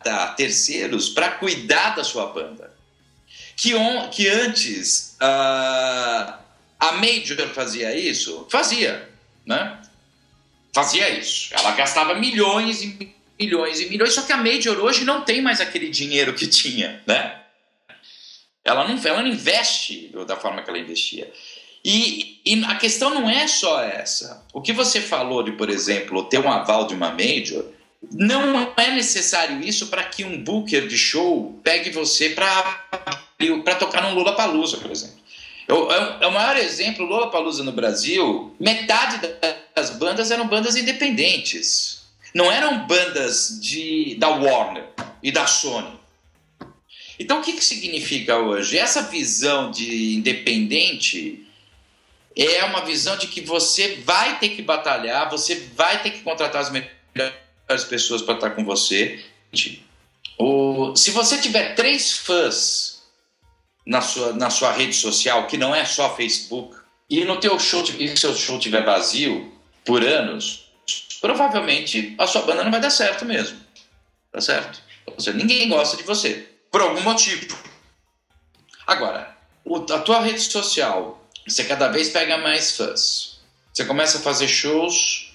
contratar 0.00 0.34
terceiros 0.34 1.10
para 1.10 1.32
cuidar 1.32 1.94
da 1.94 2.02
sua 2.02 2.26
banda. 2.26 2.74
Que, 3.56 3.74
on, 3.74 4.08
que 4.08 4.26
antes 4.26 5.16
uh, 5.20 6.34
a 6.78 6.92
Major 6.92 7.46
fazia 7.54 7.94
isso? 7.94 8.46
Fazia, 8.50 9.08
né? 9.46 9.78
Fazia 10.72 11.10
isso. 11.10 11.52
Ela 11.54 11.72
gastava 11.72 12.14
milhões 12.14 12.82
e 12.82 13.14
milhões 13.38 13.80
e 13.80 13.88
milhões, 13.88 14.14
só 14.14 14.22
que 14.22 14.32
a 14.32 14.36
Major 14.36 14.78
hoje 14.78 15.04
não 15.04 15.22
tem 15.22 15.40
mais 15.40 15.60
aquele 15.60 15.88
dinheiro 15.88 16.34
que 16.34 16.46
tinha, 16.46 17.02
né? 17.06 17.38
Ela 18.64 18.86
não, 18.86 19.00
ela 19.02 19.22
não 19.22 19.28
investe 19.28 20.12
da 20.26 20.36
forma 20.36 20.62
que 20.62 20.68
ela 20.68 20.78
investia. 20.78 21.30
E, 21.82 22.40
e, 22.44 22.62
a 22.64 22.74
questão 22.76 23.14
não 23.14 23.28
é 23.28 23.46
só 23.46 23.82
essa. 23.82 24.46
O 24.52 24.60
que 24.60 24.70
você 24.70 25.00
falou 25.00 25.42
de, 25.42 25.52
por 25.52 25.70
exemplo, 25.70 26.24
ter 26.24 26.38
um 26.38 26.52
aval 26.52 26.86
de 26.86 26.94
uma 26.94 27.10
major 27.10 27.64
não 28.12 28.72
é 28.76 28.90
necessário 28.92 29.60
isso 29.60 29.88
para 29.88 30.04
que 30.04 30.24
um 30.24 30.42
booker 30.42 30.86
de 30.88 30.96
show 30.96 31.60
pegue 31.62 31.90
você 31.90 32.30
para 32.30 33.74
tocar 33.78 34.02
num 34.02 34.14
Lula 34.14 34.34
Palusa, 34.34 34.78
por 34.78 34.90
exemplo. 34.90 35.20
É, 35.68 35.72
é, 35.72 36.16
é 36.22 36.26
o 36.26 36.32
maior 36.32 36.56
exemplo, 36.56 37.04
Lula 37.04 37.30
Palusa 37.30 37.62
no 37.62 37.72
Brasil, 37.72 38.54
metade 38.58 39.20
das 39.74 39.90
bandas 39.90 40.30
eram 40.30 40.48
bandas 40.48 40.76
independentes. 40.76 42.00
Não 42.34 42.50
eram 42.50 42.86
bandas 42.86 43.58
de, 43.60 44.14
da 44.18 44.28
Warner 44.28 44.84
e 45.22 45.30
da 45.30 45.46
Sony. 45.46 45.98
Então, 47.18 47.40
o 47.40 47.42
que, 47.42 47.52
que 47.52 47.64
significa 47.64 48.38
hoje? 48.38 48.78
Essa 48.78 49.02
visão 49.02 49.70
de 49.70 50.14
independente 50.14 51.46
é 52.34 52.64
uma 52.64 52.84
visão 52.84 53.16
de 53.16 53.26
que 53.26 53.42
você 53.42 53.96
vai 54.04 54.38
ter 54.38 54.50
que 54.50 54.62
batalhar, 54.62 55.28
você 55.28 55.68
vai 55.76 56.02
ter 56.02 56.10
que 56.10 56.20
contratar 56.20 56.62
as 56.62 56.70
melhores 56.70 56.99
as 57.74 57.84
pessoas 57.84 58.22
para 58.22 58.34
estar 58.34 58.50
com 58.50 58.64
você. 58.64 59.24
O, 60.38 60.94
se 60.96 61.10
você 61.10 61.38
tiver 61.38 61.74
três 61.74 62.18
fãs 62.18 63.02
na 63.86 64.00
sua, 64.00 64.32
na 64.32 64.50
sua 64.50 64.72
rede 64.72 64.94
social, 64.94 65.46
que 65.46 65.56
não 65.56 65.74
é 65.74 65.84
só 65.84 66.14
Facebook, 66.16 66.76
e 67.08 67.24
no 67.24 67.38
teu 67.38 67.58
show, 67.58 67.84
e 67.98 68.16
seu 68.16 68.34
show 68.34 68.58
tiver 68.58 68.84
vazio 68.84 69.52
por 69.84 70.04
anos, 70.04 70.70
provavelmente 71.20 72.14
a 72.18 72.26
sua 72.26 72.42
banda 72.42 72.64
não 72.64 72.70
vai 72.70 72.80
dar 72.80 72.90
certo 72.90 73.24
mesmo. 73.24 73.58
Tá 74.32 74.40
certo? 74.40 74.80
Seja, 75.18 75.36
ninguém 75.36 75.68
gosta 75.68 75.96
de 75.96 76.04
você, 76.04 76.48
por 76.70 76.80
algum 76.80 77.00
motivo. 77.00 77.58
Agora, 78.86 79.36
a 79.92 79.98
tua 79.98 80.20
rede 80.20 80.40
social, 80.40 81.28
você 81.46 81.64
cada 81.64 81.88
vez 81.88 82.10
pega 82.10 82.38
mais 82.38 82.76
fãs. 82.76 83.40
Você 83.72 83.84
começa 83.84 84.18
a 84.18 84.20
fazer 84.20 84.48
shows 84.48 85.29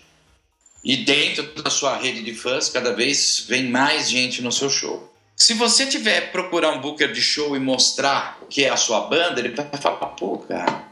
e 0.85 0.97
dentro 0.97 1.63
da 1.63 1.69
sua 1.71 1.97
rede 1.97 2.21
de 2.21 2.35
fãs, 2.35 2.69
cada 2.69 2.93
vez 2.93 3.43
vem 3.49 3.67
mais 3.67 4.07
gente 4.07 4.43
no 4.43 4.51
seu 4.51 4.69
show. 4.69 5.11
Se 5.35 5.55
você 5.55 5.87
tiver 5.87 6.31
procurar 6.31 6.69
um 6.73 6.79
booker 6.79 7.11
de 7.11 7.21
show 7.21 7.55
e 7.55 7.59
mostrar 7.59 8.37
o 8.43 8.45
que 8.45 8.63
é 8.63 8.69
a 8.69 8.77
sua 8.77 9.01
banda, 9.01 9.39
ele 9.39 9.49
vai 9.49 9.67
falar, 9.81 10.05
pô, 10.09 10.37
cara. 10.37 10.85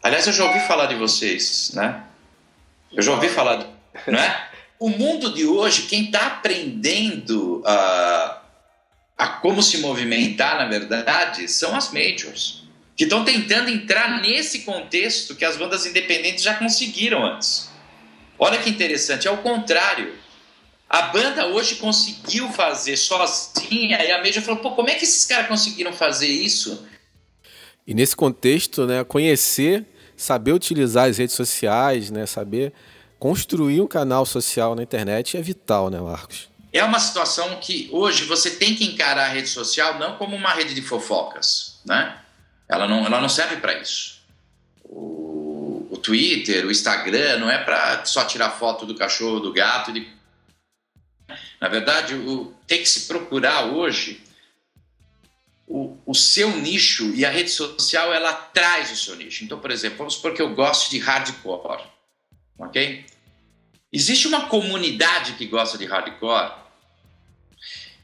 Aliás, 0.00 0.26
eu 0.28 0.32
já 0.32 0.44
ouvi 0.44 0.60
falar 0.60 0.86
de 0.86 0.94
vocês, 0.94 1.72
né? 1.74 2.04
Eu 2.92 3.02
já 3.02 3.10
ouvi 3.10 3.28
falar, 3.28 3.56
de, 3.56 3.66
né? 4.10 4.46
O 4.78 4.88
mundo 4.88 5.34
de 5.34 5.44
hoje, 5.44 5.82
quem 5.82 6.04
está 6.04 6.28
aprendendo 6.28 7.62
a, 7.66 8.42
a 9.18 9.26
como 9.26 9.62
se 9.62 9.78
movimentar, 9.78 10.58
na 10.58 10.66
verdade, 10.66 11.48
são 11.48 11.76
as 11.76 11.92
majors, 11.92 12.62
que 12.96 13.04
estão 13.04 13.24
tentando 13.24 13.68
entrar 13.68 14.22
nesse 14.22 14.60
contexto 14.60 15.34
que 15.34 15.44
as 15.44 15.56
bandas 15.56 15.84
independentes 15.84 16.44
já 16.44 16.54
conseguiram 16.54 17.26
antes. 17.26 17.69
Olha 18.42 18.58
que 18.58 18.70
interessante, 18.70 19.28
é 19.28 19.30
o 19.30 19.36
contrário. 19.36 20.14
A 20.88 21.02
banda 21.02 21.46
hoje 21.46 21.76
conseguiu 21.76 22.50
fazer 22.50 22.96
sozinha 22.96 24.02
e 24.02 24.10
a 24.10 24.18
Major 24.18 24.42
falou: 24.42 24.60
pô, 24.60 24.70
como 24.70 24.88
é 24.88 24.94
que 24.94 25.04
esses 25.04 25.26
caras 25.26 25.46
conseguiram 25.46 25.92
fazer 25.92 26.26
isso? 26.26 26.88
E 27.86 27.92
nesse 27.92 28.16
contexto, 28.16 28.86
né, 28.86 29.04
conhecer, 29.04 29.84
saber 30.16 30.52
utilizar 30.52 31.08
as 31.10 31.18
redes 31.18 31.36
sociais, 31.36 32.10
né, 32.10 32.24
saber 32.24 32.72
construir 33.18 33.82
um 33.82 33.86
canal 33.86 34.24
social 34.24 34.74
na 34.74 34.82
internet 34.82 35.36
é 35.36 35.42
vital, 35.42 35.90
né, 35.90 36.00
Marcos? 36.00 36.48
É 36.72 36.82
uma 36.82 36.98
situação 36.98 37.56
que 37.56 37.90
hoje 37.92 38.24
você 38.24 38.52
tem 38.52 38.74
que 38.74 38.84
encarar 38.84 39.26
a 39.26 39.28
rede 39.28 39.48
social 39.48 39.98
não 39.98 40.16
como 40.16 40.34
uma 40.34 40.54
rede 40.54 40.72
de 40.74 40.80
fofocas, 40.80 41.80
né? 41.84 42.16
Ela 42.68 42.86
não, 42.88 43.04
ela 43.04 43.20
não 43.20 43.28
serve 43.28 43.56
para 43.56 43.74
isso. 43.78 44.19
Twitter, 46.00 46.66
o 46.66 46.70
Instagram 46.70 47.38
não 47.38 47.50
é 47.50 47.62
para 47.62 48.04
só 48.04 48.24
tirar 48.24 48.50
foto 48.50 48.84
do 48.84 48.94
cachorro, 48.94 49.40
do 49.40 49.52
gato. 49.52 49.92
De... 49.92 50.06
Na 51.60 51.68
verdade, 51.68 52.14
o, 52.14 52.54
tem 52.66 52.78
que 52.78 52.88
se 52.88 53.06
procurar 53.06 53.66
hoje 53.66 54.22
o, 55.66 55.96
o 56.04 56.14
seu 56.14 56.56
nicho 56.56 57.14
e 57.14 57.24
a 57.24 57.30
rede 57.30 57.50
social 57.50 58.12
ela 58.12 58.32
traz 58.32 58.90
o 58.90 58.96
seu 58.96 59.14
nicho. 59.14 59.44
Então, 59.44 59.60
por 59.60 59.70
exemplo, 59.70 59.98
vamos 59.98 60.14
supor 60.14 60.34
que 60.34 60.42
eu 60.42 60.54
gosto 60.54 60.90
de 60.90 60.98
hardcore, 60.98 61.84
ok? 62.58 63.06
Existe 63.92 64.26
uma 64.26 64.46
comunidade 64.46 65.34
que 65.34 65.46
gosta 65.46 65.78
de 65.78 65.86
hardcore 65.86 66.52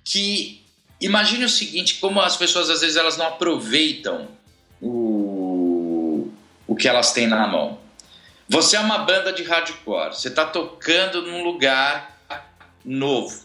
que 0.04 0.64
imagine 1.00 1.44
o 1.44 1.48
seguinte, 1.48 1.96
como 1.96 2.20
as 2.20 2.36
pessoas 2.36 2.70
às 2.70 2.80
vezes 2.80 2.96
elas 2.96 3.16
não 3.16 3.26
aproveitam 3.26 4.28
o, 4.80 6.30
o 6.66 6.76
que 6.76 6.86
elas 6.86 7.12
têm 7.12 7.26
na 7.26 7.46
mão. 7.46 7.78
Você 8.48 8.76
é 8.76 8.80
uma 8.80 8.98
banda 8.98 9.32
de 9.32 9.42
hardcore, 9.42 10.14
você 10.14 10.28
está 10.28 10.44
tocando 10.44 11.22
num 11.22 11.42
lugar 11.42 12.16
novo. 12.84 13.44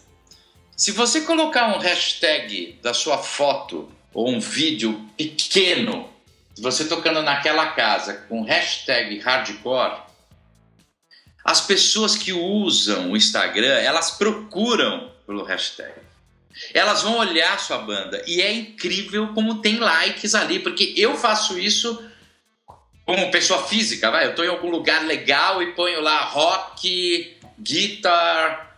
Se 0.76 0.92
você 0.92 1.22
colocar 1.22 1.74
um 1.74 1.78
hashtag 1.78 2.78
da 2.80 2.94
sua 2.94 3.18
foto 3.18 3.90
ou 4.14 4.30
um 4.30 4.38
vídeo 4.38 5.08
pequeno, 5.16 6.08
você 6.56 6.84
tocando 6.84 7.20
naquela 7.20 7.72
casa 7.72 8.14
com 8.28 8.42
hashtag 8.42 9.18
hardcore, 9.18 10.02
as 11.44 11.60
pessoas 11.60 12.14
que 12.14 12.32
usam 12.32 13.10
o 13.10 13.16
Instagram, 13.16 13.74
elas 13.78 14.12
procuram 14.12 15.10
pelo 15.26 15.42
hashtag. 15.42 15.94
Elas 16.72 17.02
vão 17.02 17.18
olhar 17.18 17.58
sua 17.58 17.78
banda 17.78 18.22
e 18.24 18.40
é 18.40 18.52
incrível 18.52 19.32
como 19.34 19.60
tem 19.60 19.78
likes 19.78 20.36
ali, 20.36 20.60
porque 20.60 20.94
eu 20.96 21.16
faço 21.16 21.58
isso 21.58 22.11
como 23.12 23.30
pessoa 23.30 23.62
física, 23.62 24.10
vai, 24.10 24.24
eu 24.24 24.30
estou 24.30 24.42
em 24.42 24.48
algum 24.48 24.70
lugar 24.70 25.04
legal 25.04 25.62
e 25.62 25.72
ponho 25.72 26.00
lá 26.00 26.22
rock, 26.22 27.36
guitar, 27.58 28.72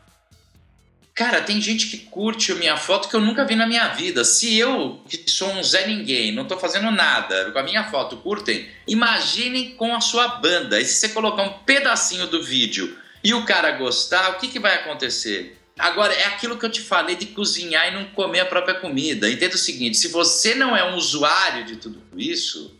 Cara, 1.14 1.40
tem 1.40 1.60
gente 1.60 1.86
que 1.86 1.98
curte 1.98 2.50
a 2.50 2.56
minha 2.56 2.76
foto 2.76 3.08
que 3.08 3.14
eu 3.14 3.20
nunca 3.20 3.44
vi 3.44 3.54
na 3.54 3.68
minha 3.68 3.86
vida. 3.90 4.24
Se 4.24 4.58
eu, 4.58 5.00
que 5.08 5.30
sou 5.30 5.48
um 5.48 5.62
Zé 5.62 5.86
Ninguém, 5.86 6.32
não 6.32 6.44
tô 6.44 6.58
fazendo 6.58 6.90
nada, 6.90 7.52
com 7.52 7.58
a 7.60 7.62
minha 7.62 7.84
foto 7.84 8.16
curtem, 8.16 8.68
imaginem 8.84 9.76
com 9.76 9.94
a 9.94 10.00
sua 10.00 10.26
banda. 10.26 10.80
E 10.80 10.84
se 10.84 10.94
você 10.94 11.10
colocar 11.10 11.44
um 11.44 11.52
pedacinho 11.60 12.26
do 12.26 12.42
vídeo 12.42 12.98
e 13.22 13.32
o 13.32 13.44
cara 13.44 13.70
gostar, 13.70 14.30
o 14.30 14.38
que, 14.40 14.48
que 14.48 14.58
vai 14.58 14.74
acontecer? 14.74 15.56
Agora, 15.78 16.12
é 16.12 16.24
aquilo 16.24 16.58
que 16.58 16.66
eu 16.66 16.70
te 16.70 16.80
falei 16.80 17.14
de 17.14 17.26
cozinhar 17.26 17.86
e 17.86 17.94
não 17.94 18.06
comer 18.06 18.40
a 18.40 18.46
própria 18.46 18.74
comida. 18.74 19.30
Entenda 19.30 19.54
o 19.54 19.58
seguinte: 19.58 19.96
se 19.96 20.08
você 20.08 20.56
não 20.56 20.76
é 20.76 20.82
um 20.82 20.96
usuário 20.96 21.64
de 21.64 21.76
tudo 21.76 22.02
isso, 22.16 22.76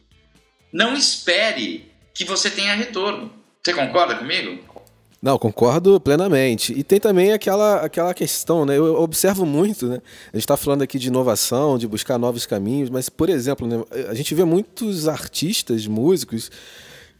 não 0.75 0.93
espere 0.93 1.89
que 2.13 2.25
você 2.25 2.51
tenha 2.51 2.75
retorno. 2.75 3.31
Você 3.63 3.73
concorda 3.73 4.17
comigo? 4.17 4.59
Não, 5.23 5.39
concordo 5.39 6.01
plenamente. 6.01 6.75
E 6.77 6.83
tem 6.83 6.99
também 6.99 7.33
aquela, 7.33 7.77
aquela 7.77 8.13
questão, 8.13 8.67
né? 8.67 8.77
Eu 8.77 9.01
observo 9.01 9.47
muito, 9.47 9.87
né? 9.87 10.03
A 10.33 10.37
gente 10.37 10.43
está 10.43 10.57
falando 10.57 10.83
aqui 10.83 10.99
de 10.99 11.07
inovação, 11.07 11.79
de 11.79 11.87
buscar 11.87 12.19
novos 12.19 12.45
caminhos, 12.45 12.91
mas, 12.91 13.09
por 13.09 13.31
exemplo, 13.31 13.69
né? 13.69 13.85
a 14.09 14.15
gente 14.15 14.35
vê 14.35 14.45
muitos 14.45 15.07
artistas, 15.07 15.87
músicos, 15.87 16.51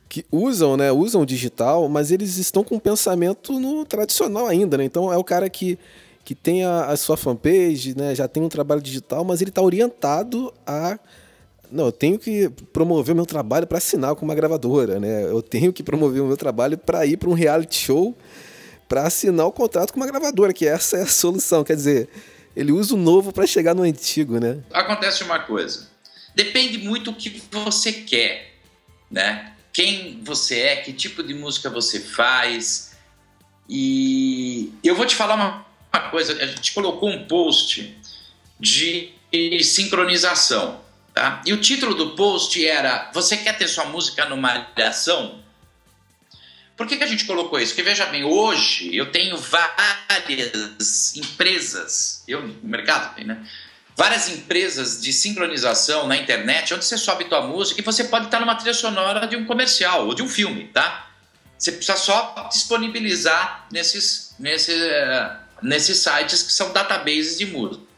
que 0.09 0.27
usam, 0.33 0.77
né? 0.77 0.91
Usam 0.91 1.23
o 1.23 1.27
digital, 1.27 1.89
mas 1.89 2.11
eles 2.11 2.37
estão 2.37 2.65
com 2.65 2.75
um 2.75 2.81
pensamento 2.81 3.59
no 3.59 3.87
tradicional 3.87 4.49
ainda, 4.49 4.77
né? 4.77 4.85
Então 4.85 5.13
é 5.13 5.17
o 5.17 5.25
cara 5.25 5.49
que, 5.49 5.79
que 6.25 6.35
tem 6.35 6.65
a, 6.65 6.87
a 6.87 6.97
sua 6.97 7.17
fanpage, 7.17 7.97
né? 7.97 8.17
Já 8.17 8.27
tem 8.27 8.43
um 8.43 8.49
trabalho 8.49 8.83
digital, 8.83 9.25
mas 9.25 9.41
ele 9.41 9.51
está 9.51 9.63
orientado 9.63 10.53
a 10.67 10.99
não, 11.75 11.87
eu 11.87 11.93
tenho 11.93 12.19
que 12.19 12.49
promover 12.73 13.13
o 13.13 13.17
meu 13.17 13.27
trabalho 13.27 13.67
para 13.67 13.79
assinar 13.79 14.15
com 14.15 14.25
uma 14.25 14.35
gravadora, 14.35 15.01
né? 15.01 15.25
Eu 15.25 15.43
tenho 15.43 15.73
que 15.73 15.83
promover 15.83 16.23
o 16.23 16.27
meu 16.27 16.37
trabalho 16.37 16.79
para 16.79 17.05
ir 17.05 17.17
para 17.17 17.29
um 17.29 17.35
reality 17.35 17.77
show 17.77 18.17
para 18.89 19.07
assinar 19.07 19.47
o 19.47 19.53
contrato 19.53 19.93
com 19.93 19.99
uma 19.99 20.07
gravadora, 20.07 20.53
que 20.53 20.67
essa 20.67 20.99
é 20.99 21.03
a 21.03 21.07
solução. 21.07 21.65
Quer 21.65 21.75
dizer, 21.75 22.09
ele 22.55 22.71
usa 22.71 22.95
o 22.95 22.97
novo 22.97 23.33
para 23.33 23.45
chegar 23.45 23.75
no 23.75 23.83
antigo, 23.83 24.39
né? 24.39 24.63
Acontece 24.73 25.25
uma 25.25 25.41
coisa. 25.41 25.91
Depende 26.35 26.79
muito 26.79 27.11
do 27.11 27.17
que 27.17 27.43
você 27.51 27.93
quer, 27.93 28.53
né? 29.11 29.53
Quem 29.73 30.21
você 30.23 30.61
é, 30.61 30.77
que 30.77 30.93
tipo 30.93 31.25
de 31.25 31.35
música 31.35 31.69
você 31.69 31.99
faz. 31.99 32.93
E 33.69 34.73
eu 34.85 34.95
vou 34.95 35.07
te 35.07 35.17
falar 35.17 35.35
uma, 35.35 35.67
uma 35.93 36.11
coisa. 36.11 36.41
A 36.41 36.47
gente 36.47 36.73
colocou 36.73 37.09
um 37.09 37.27
post 37.27 37.97
de 38.61 39.13
sincronização. 39.63 40.84
Tá? 41.15 41.41
E 41.47 41.53
o 41.53 41.61
título 41.61 41.95
do 41.95 42.11
post 42.17 42.67
era: 42.67 43.09
Você 43.15 43.37
quer 43.37 43.57
ter 43.57 43.69
sua 43.69 43.85
música 43.85 44.25
numa 44.25 44.67
malhação? 44.77 45.43
Por 46.77 46.89
que, 46.89 46.97
que 46.97 47.05
a 47.05 47.07
gente 47.07 47.25
colocou 47.25 47.61
isso? 47.61 47.73
Porque 47.73 47.89
veja 47.89 48.05
bem, 48.07 48.25
hoje 48.25 48.95
eu 48.95 49.13
tenho 49.13 49.37
várias 49.39 51.15
empresas, 51.15 52.25
eu 52.27 52.43
no 52.43 52.69
mercado 52.69 53.15
tem, 53.15 53.25
né? 53.25 53.47
Várias 53.97 54.29
empresas 54.29 55.01
de 55.01 55.13
sincronização 55.13 56.09
na 56.09 56.17
internet, 56.17 56.75
onde 56.75 56.85
você 56.85 56.99
sobe 56.99 57.27
tua 57.27 57.43
música 57.43 57.81
e 57.81 57.85
você 57.85 58.03
pode 58.03 58.25
estar 58.25 58.41
numa 58.41 58.57
trilha 58.57 58.75
sonora 58.75 59.25
de 59.29 59.37
um 59.37 59.47
comercial 59.47 60.09
ou 60.09 60.15
de 60.15 60.23
um 60.23 60.29
filme, 60.29 60.65
tá? 60.75 61.11
Você 61.57 61.71
precisa 61.71 61.97
só 61.97 62.49
disponibilizar 62.51 63.69
nesses, 63.71 64.35
nesses, 64.41 64.75
uh, 64.75 65.37
nesses 65.63 65.99
sites 65.99 66.43
que 66.43 66.53
são 66.53 66.73
databases 66.73 67.39
de 67.39 67.47
música. 67.47 67.94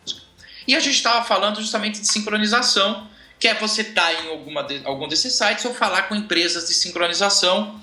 E 0.66 0.74
a 0.74 0.81
gente 0.81 0.96
estava 0.96 1.24
falando 1.24 1.61
justamente 1.61 2.00
de 2.00 2.09
sincronização, 2.09 3.09
que 3.38 3.46
é 3.46 3.55
você 3.55 3.83
estar 3.83 4.02
tá 4.02 4.12
em 4.12 4.31
alguma 4.31 4.62
de, 4.62 4.81
algum 4.85 5.07
desses 5.07 5.35
sites 5.35 5.64
ou 5.64 5.74
falar 5.74 6.02
com 6.02 6.14
empresas 6.14 6.66
de 6.66 6.74
sincronização 6.74 7.81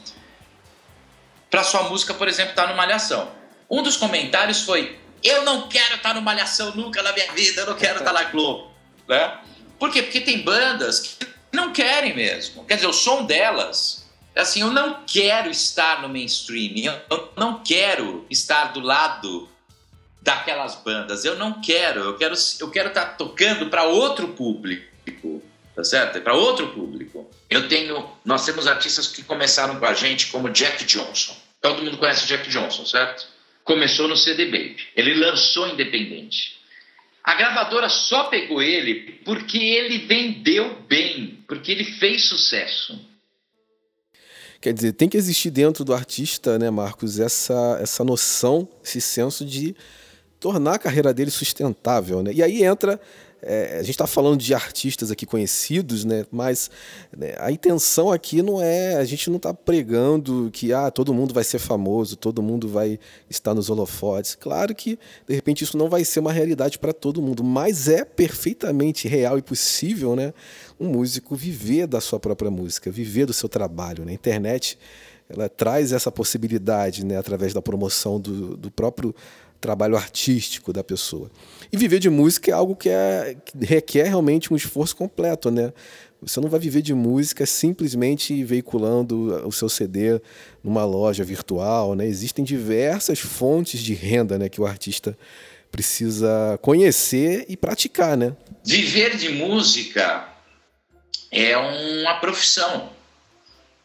para 1.49 1.63
sua 1.63 1.83
música, 1.83 2.13
por 2.13 2.27
exemplo, 2.27 2.51
estar 2.51 2.63
tá 2.63 2.67
numa 2.69 2.77
malhação. 2.77 3.31
Um 3.69 3.83
dos 3.83 3.95
comentários 3.95 4.61
foi: 4.61 4.99
Eu 5.23 5.43
não 5.43 5.67
quero 5.67 5.95
estar 5.95 6.09
tá 6.09 6.13
numa 6.13 6.25
malhação 6.25 6.75
nunca 6.75 7.01
na 7.01 7.13
minha 7.13 7.31
vida, 7.33 7.61
eu 7.61 7.67
não 7.67 7.75
quero 7.75 7.99
estar 7.99 8.11
na 8.11 8.23
Globo. 8.23 8.71
Né? 9.07 9.39
Por 9.79 9.91
quê? 9.91 10.01
Porque 10.01 10.21
tem 10.21 10.41
bandas 10.41 10.99
que 10.99 11.27
não 11.51 11.71
querem 11.71 12.15
mesmo. 12.15 12.65
Quer 12.65 12.75
dizer, 12.75 12.87
o 12.87 12.93
som 12.93 13.25
delas 13.25 14.03
assim, 14.35 14.61
eu 14.61 14.71
não 14.71 15.03
quero 15.05 15.49
estar 15.49 16.01
no 16.01 16.09
mainstream, 16.09 16.99
eu 17.09 17.31
não 17.37 17.63
quero 17.63 18.25
estar 18.29 18.73
do 18.73 18.79
lado 18.79 19.47
daquelas 20.23 20.75
bandas. 20.75 21.25
Eu 21.25 21.35
não 21.35 21.61
quero, 21.61 21.99
eu 21.99 22.17
quero 22.17 22.33
eu 22.59 22.71
quero 22.71 22.89
estar 22.89 23.05
tá 23.05 23.13
tocando 23.13 23.69
para 23.69 23.83
outro 23.83 24.29
público, 24.29 25.43
tá 25.75 25.83
certo? 25.83 26.21
Para 26.21 26.33
outro 26.33 26.69
público. 26.69 27.29
Eu 27.49 27.67
tenho, 27.67 28.09
nós 28.23 28.45
temos 28.45 28.65
artistas 28.65 29.07
que 29.07 29.21
começaram 29.21 29.77
com 29.77 29.85
a 29.85 29.93
gente 29.93 30.27
como 30.27 30.49
Jack 30.49 30.85
Johnson. 30.85 31.35
Todo 31.61 31.83
mundo 31.83 31.97
conhece 31.97 32.25
Jack 32.25 32.49
Johnson, 32.49 32.85
certo? 32.85 33.27
Começou 33.63 34.07
no 34.07 34.15
CD 34.15 34.45
Baby. 34.45 34.77
Ele 34.95 35.13
lançou 35.13 35.67
independente. 35.67 36.57
A 37.23 37.35
gravadora 37.35 37.87
só 37.87 38.25
pegou 38.25 38.61
ele 38.61 39.19
porque 39.23 39.57
ele 39.57 39.99
vendeu 39.99 40.81
bem, 40.87 41.39
porque 41.47 41.71
ele 41.71 41.85
fez 41.85 42.25
sucesso. 42.25 42.99
Quer 44.59 44.73
dizer, 44.73 44.93
tem 44.93 45.09
que 45.09 45.17
existir 45.17 45.51
dentro 45.51 45.83
do 45.83 45.93
artista, 45.93 46.57
né, 46.57 46.69
Marcos, 46.69 47.19
essa, 47.19 47.77
essa 47.81 48.03
noção, 48.03 48.67
esse 48.83 49.01
senso 49.01 49.45
de 49.45 49.75
tornar 50.43 50.73
a 50.73 50.79
carreira 50.79 51.13
dele 51.13 51.31
sustentável. 51.31 52.21
Né? 52.21 52.33
E 52.33 52.43
aí 52.43 52.65
entra. 52.65 52.99
É, 53.45 53.75
a 53.75 53.81
gente 53.81 53.91
está 53.91 54.07
falando 54.07 54.37
de 54.37 54.53
artistas 54.53 55.11
aqui 55.11 55.25
conhecidos, 55.25 56.05
né? 56.05 56.25
mas 56.31 56.71
né, 57.15 57.33
a 57.37 57.51
intenção 57.51 58.09
aqui 58.09 58.41
não 58.41 58.61
é. 58.61 58.95
A 58.95 59.03
gente 59.05 59.29
não 59.29 59.37
está 59.37 59.53
pregando 59.53 60.49
que 60.51 60.73
ah, 60.73 60.89
todo 60.91 61.13
mundo 61.13 61.33
vai 61.33 61.43
ser 61.43 61.59
famoso, 61.59 62.15
todo 62.15 62.41
mundo 62.41 62.67
vai 62.67 62.99
estar 63.29 63.53
nos 63.53 63.69
holofotes. 63.69 64.35
Claro 64.35 64.73
que, 64.73 64.97
de 65.27 65.33
repente, 65.33 65.63
isso 65.63 65.77
não 65.77 65.89
vai 65.89 66.05
ser 66.05 66.19
uma 66.19 66.31
realidade 66.31 66.77
para 66.79 66.93
todo 66.93 67.21
mundo, 67.21 67.43
mas 67.43 67.89
é 67.89 68.05
perfeitamente 68.05 69.07
real 69.07 69.37
e 69.37 69.41
possível 69.41 70.15
né, 70.15 70.33
um 70.79 70.87
músico 70.87 71.35
viver 71.35 71.85
da 71.87 71.99
sua 71.99 72.19
própria 72.19 72.51
música, 72.51 72.91
viver 72.91 73.25
do 73.25 73.33
seu 73.33 73.49
trabalho. 73.49 74.05
Né? 74.05 74.13
internet 74.13 74.77
ela 75.29 75.49
traz 75.49 75.91
essa 75.91 76.11
possibilidade, 76.11 77.05
né, 77.05 77.17
através 77.17 77.53
da 77.53 77.61
promoção 77.61 78.19
do, 78.19 78.55
do 78.55 78.69
próprio 78.69 79.15
trabalho 79.63 79.95
artístico 79.95 80.73
da 80.73 80.83
pessoa. 80.83 81.31
E 81.71 81.77
viver 81.77 81.97
de 81.97 82.09
música 82.09 82.51
é 82.51 82.53
algo 82.53 82.75
que, 82.75 82.89
é, 82.89 83.37
que 83.45 83.65
requer 83.65 84.03
realmente 84.03 84.51
um 84.53 84.57
esforço 84.57 84.93
completo, 84.93 85.49
né? 85.49 85.71
Você 86.21 86.39
não 86.41 86.49
vai 86.49 86.59
viver 86.59 86.81
de 86.81 86.93
música 86.93 87.45
simplesmente 87.45 88.43
veiculando 88.43 89.47
o 89.47 89.51
seu 89.51 89.69
CD 89.69 90.21
numa 90.61 90.83
loja 90.85 91.23
virtual, 91.23 91.95
né? 91.95 92.05
Existem 92.05 92.43
diversas 92.43 93.19
fontes 93.19 93.79
de 93.79 93.93
renda, 93.93 94.37
né, 94.37 94.49
que 94.49 94.59
o 94.59 94.65
artista 94.65 95.17
precisa 95.71 96.59
conhecer 96.61 97.45
e 97.47 97.55
praticar, 97.55 98.17
né? 98.17 98.35
Viver 98.65 99.15
de 99.17 99.29
música 99.29 100.27
é 101.31 101.57
uma 101.57 102.15
profissão. 102.19 102.89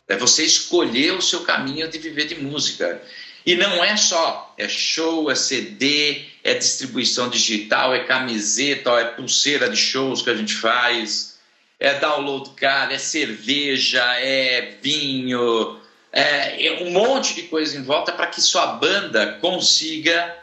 É 0.09 0.17
você 0.17 0.43
escolher 0.43 1.13
o 1.13 1.23
seu 1.23 1.41
caminho 1.43 1.89
de 1.89 1.99
viver 1.99 2.27
de 2.27 2.35
música. 2.35 3.01
E 3.49 3.55
não 3.55 3.83
é 3.83 3.97
só, 3.97 4.55
é 4.59 4.69
show, 4.69 5.31
é 5.31 5.35
CD, 5.35 6.27
é 6.45 6.53
distribuição 6.53 7.31
digital, 7.31 7.95
é 7.95 8.05
camiseta, 8.05 8.91
é 8.91 9.07
pulseira 9.07 9.71
de 9.71 9.77
shows 9.79 10.21
que 10.21 10.29
a 10.29 10.35
gente 10.35 10.53
faz, 10.53 11.39
é 11.81 11.95
download 11.95 12.51
card, 12.51 12.93
é 12.93 12.99
cerveja, 12.99 14.05
é 14.19 14.77
vinho, 14.83 15.81
é, 16.13 16.67
é 16.67 16.83
um 16.83 16.91
monte 16.91 17.35
de 17.37 17.45
coisa 17.45 17.79
em 17.79 17.83
volta 17.83 18.13
para 18.13 18.27
que 18.27 18.39
sua 18.43 18.67
banda 18.67 19.39
consiga 19.41 20.37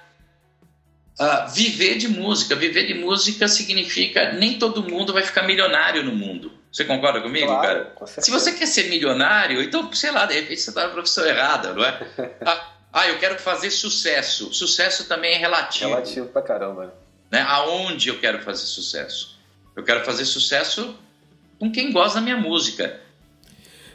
uh, 1.20 1.54
viver 1.54 2.00
de 2.00 2.08
música. 2.08 2.56
Viver 2.56 2.88
de 2.88 2.96
música 2.96 3.48
significa 3.48 4.34
nem 4.34 4.58
todo 4.58 4.82
mundo 4.82 5.14
vai 5.14 5.22
ficar 5.22 5.44
milionário 5.44 6.02
no 6.02 6.16
mundo. 6.16 6.52
Você 6.72 6.84
concorda 6.84 7.22
comigo, 7.22 7.46
claro, 7.46 7.62
cara? 7.62 7.86
Com 7.94 8.08
Se 8.08 8.32
você 8.32 8.52
quer 8.52 8.66
ser 8.66 8.90
milionário, 8.90 9.62
então, 9.62 9.94
sei 9.94 10.10
lá, 10.10 10.26
de 10.26 10.34
repente 10.34 10.60
você 10.60 10.72
está 10.72 10.88
na 10.88 10.94
profissão 10.94 11.24
errada, 11.24 11.72
não 11.72 11.86
é? 11.86 12.00
ah, 12.98 13.10
eu 13.10 13.20
quero 13.20 13.38
fazer 13.38 13.72
sucesso. 13.72 14.54
Sucesso 14.54 15.04
também 15.04 15.34
é 15.34 15.38
relativo. 15.38 15.90
Relativo 15.90 16.28
pra 16.28 16.42
caramba. 16.42 16.96
Né? 17.30 17.42
Aonde 17.42 18.08
eu 18.08 18.22
quero 18.22 18.42
fazer 18.42 18.66
sucesso? 18.66 19.38
Eu 19.76 19.84
quero 19.84 20.06
fazer 20.06 20.24
sucesso 20.24 20.96
com 21.60 21.70
quem 21.70 21.92
gosta 21.92 22.20
da 22.20 22.22
minha 22.22 22.38
música. 22.38 23.02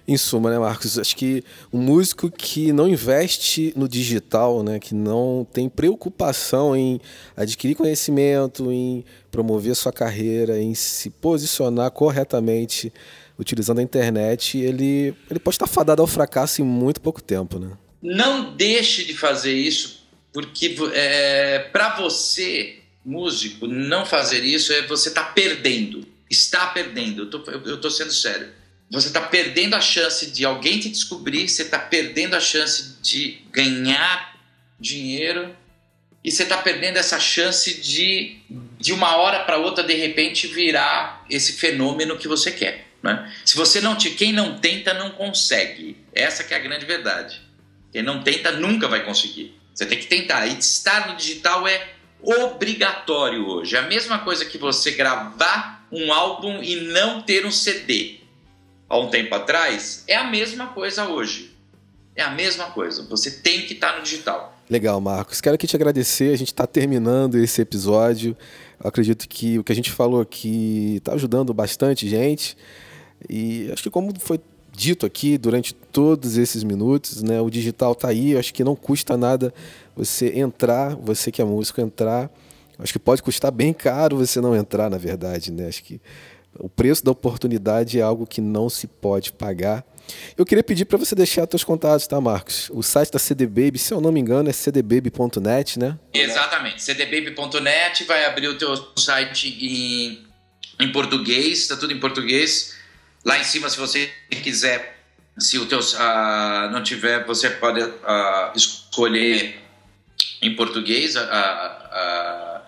Em 0.06 0.18
suma, 0.18 0.50
né, 0.50 0.58
Marcos? 0.58 0.98
Acho 0.98 1.16
que 1.16 1.42
um 1.72 1.78
músico 1.78 2.30
que 2.30 2.74
não 2.74 2.86
investe 2.86 3.72
no 3.74 3.88
digital, 3.88 4.62
né, 4.62 4.78
que 4.78 4.94
não 4.94 5.46
tem 5.50 5.66
preocupação 5.66 6.76
em 6.76 7.00
adquirir 7.34 7.76
conhecimento, 7.76 8.70
em 8.70 9.02
promover 9.30 9.74
sua 9.76 9.94
carreira, 9.94 10.58
em 10.58 10.74
se 10.74 11.08
posicionar 11.08 11.90
corretamente 11.90 12.92
utilizando 13.38 13.78
a 13.78 13.82
internet, 13.82 14.58
ele, 14.58 15.14
ele 15.30 15.40
pode 15.40 15.54
estar 15.54 15.66
fadado 15.66 16.02
ao 16.02 16.06
fracasso 16.06 16.60
em 16.60 16.64
muito 16.66 17.00
pouco 17.00 17.22
tempo, 17.22 17.58
né? 17.58 17.70
Não 18.02 18.54
deixe 18.54 19.04
de 19.04 19.14
fazer 19.14 19.54
isso, 19.54 20.06
porque 20.32 20.76
é, 20.94 21.58
para 21.72 21.96
você, 21.96 22.78
músico, 23.04 23.66
não 23.66 24.06
fazer 24.06 24.44
isso 24.44 24.72
é 24.72 24.82
você 24.82 25.08
está 25.08 25.24
perdendo. 25.24 26.06
Está 26.28 26.68
perdendo. 26.68 27.28
Eu 27.64 27.74
estou 27.74 27.90
sendo 27.90 28.12
sério. 28.12 28.52
Você 28.90 29.08
está 29.08 29.20
perdendo 29.20 29.74
a 29.74 29.80
chance 29.80 30.30
de 30.30 30.44
alguém 30.44 30.80
te 30.80 30.88
descobrir, 30.88 31.48
você 31.48 31.62
está 31.62 31.78
perdendo 31.78 32.34
a 32.34 32.40
chance 32.40 32.96
de 33.00 33.38
ganhar 33.52 34.36
dinheiro 34.80 35.54
e 36.22 36.30
você 36.30 36.42
está 36.42 36.58
perdendo 36.58 36.96
essa 36.96 37.18
chance 37.18 37.80
de, 37.80 38.38
de 38.78 38.92
uma 38.92 39.16
hora 39.16 39.44
para 39.44 39.58
outra, 39.58 39.82
de 39.84 39.94
repente, 39.94 40.46
virar 40.46 41.24
esse 41.30 41.54
fenômeno 41.54 42.18
que 42.18 42.28
você 42.28 42.50
quer. 42.50 42.88
Né? 43.02 43.32
Se 43.44 43.56
você 43.56 43.80
não 43.80 43.96
te, 43.96 44.10
quem 44.10 44.32
não 44.32 44.58
tenta 44.58 44.92
não 44.92 45.10
consegue. 45.10 45.96
Essa 46.12 46.44
que 46.44 46.52
é 46.52 46.56
a 46.56 46.60
grande 46.60 46.84
verdade. 46.84 47.40
Quem 47.92 48.02
não 48.02 48.22
tenta 48.22 48.52
nunca 48.52 48.88
vai 48.88 49.04
conseguir. 49.04 49.54
Você 49.74 49.86
tem 49.86 49.98
que 49.98 50.06
tentar. 50.06 50.46
E 50.46 50.58
estar 50.58 51.08
no 51.08 51.16
digital 51.16 51.66
é 51.66 51.94
obrigatório 52.22 53.46
hoje. 53.46 53.76
É 53.76 53.78
a 53.78 53.88
mesma 53.88 54.18
coisa 54.20 54.44
que 54.44 54.58
você 54.58 54.92
gravar 54.92 55.86
um 55.90 56.12
álbum 56.12 56.62
e 56.62 56.76
não 56.76 57.22
ter 57.22 57.44
um 57.44 57.50
CD. 57.50 58.18
Há 58.88 58.98
um 58.98 59.08
tempo 59.08 59.34
atrás, 59.34 60.04
é 60.08 60.16
a 60.16 60.24
mesma 60.24 60.68
coisa 60.68 61.08
hoje. 61.08 61.56
É 62.14 62.22
a 62.22 62.30
mesma 62.30 62.66
coisa. 62.66 63.06
Você 63.08 63.30
tem 63.30 63.62
que 63.62 63.74
estar 63.74 63.96
no 63.96 64.02
digital. 64.02 64.56
Legal, 64.68 65.00
Marcos. 65.00 65.40
Quero 65.40 65.54
aqui 65.54 65.66
te 65.66 65.76
agradecer. 65.76 66.32
A 66.32 66.36
gente 66.36 66.48
está 66.48 66.66
terminando 66.66 67.36
esse 67.36 67.62
episódio. 67.62 68.36
Eu 68.82 68.88
acredito 68.88 69.28
que 69.28 69.58
o 69.58 69.64
que 69.64 69.72
a 69.72 69.74
gente 69.74 69.90
falou 69.90 70.20
aqui 70.20 70.96
está 70.96 71.14
ajudando 71.14 71.54
bastante 71.54 72.08
gente. 72.08 72.56
E 73.28 73.70
acho 73.72 73.82
que 73.82 73.90
como 73.90 74.12
foi 74.18 74.40
dito 74.72 75.04
aqui 75.04 75.36
durante 75.36 75.74
todos 75.74 76.36
esses 76.36 76.62
minutos, 76.62 77.22
né? 77.22 77.40
O 77.40 77.50
digital 77.50 77.92
está 77.92 78.08
aí, 78.08 78.36
acho 78.36 78.52
que 78.54 78.64
não 78.64 78.76
custa 78.76 79.16
nada 79.16 79.52
você 79.96 80.38
entrar, 80.38 80.94
você 80.96 81.30
que 81.30 81.42
é 81.42 81.44
músico 81.44 81.80
entrar. 81.80 82.30
Acho 82.78 82.92
que 82.92 82.98
pode 82.98 83.22
custar 83.22 83.52
bem 83.52 83.72
caro 83.72 84.16
você 84.16 84.40
não 84.40 84.56
entrar, 84.56 84.88
na 84.88 84.96
verdade, 84.96 85.52
né? 85.52 85.68
Acho 85.68 85.84
que 85.84 86.00
o 86.58 86.68
preço 86.68 87.04
da 87.04 87.10
oportunidade 87.10 87.98
é 87.98 88.02
algo 88.02 88.26
que 88.26 88.40
não 88.40 88.68
se 88.70 88.86
pode 88.86 89.32
pagar. 89.32 89.84
Eu 90.36 90.44
queria 90.44 90.64
pedir 90.64 90.86
para 90.86 90.98
você 90.98 91.14
deixar 91.14 91.46
seus 91.48 91.62
contatos, 91.62 92.06
tá, 92.06 92.20
Marcos? 92.20 92.68
O 92.72 92.82
site 92.82 93.12
da 93.12 93.18
CD 93.18 93.46
Baby, 93.46 93.78
se 93.78 93.92
eu 93.92 94.00
não 94.00 94.10
me 94.10 94.18
engano, 94.18 94.48
é 94.48 94.52
cdbaby.net, 94.52 95.78
né? 95.78 95.96
Exatamente. 96.12 96.82
cdbaby.net 96.82 98.04
vai 98.04 98.24
abrir 98.24 98.48
o 98.48 98.58
teu 98.58 98.74
site 98.96 99.48
em, 99.60 100.26
em 100.84 100.90
português, 100.90 101.58
está 101.58 101.76
tudo 101.76 101.92
em 101.92 102.00
português 102.00 102.79
Lá 103.24 103.38
em 103.38 103.44
cima, 103.44 103.68
se 103.68 103.78
você 103.78 104.10
quiser, 104.42 104.98
se 105.38 105.58
o 105.58 105.66
teu 105.66 105.80
uh, 105.80 106.70
não 106.70 106.82
tiver, 106.82 107.22
você 107.24 107.50
pode 107.50 107.82
uh, 107.82 107.92
escolher 108.54 109.60
em 110.40 110.56
português 110.56 111.16
uh, 111.16 112.60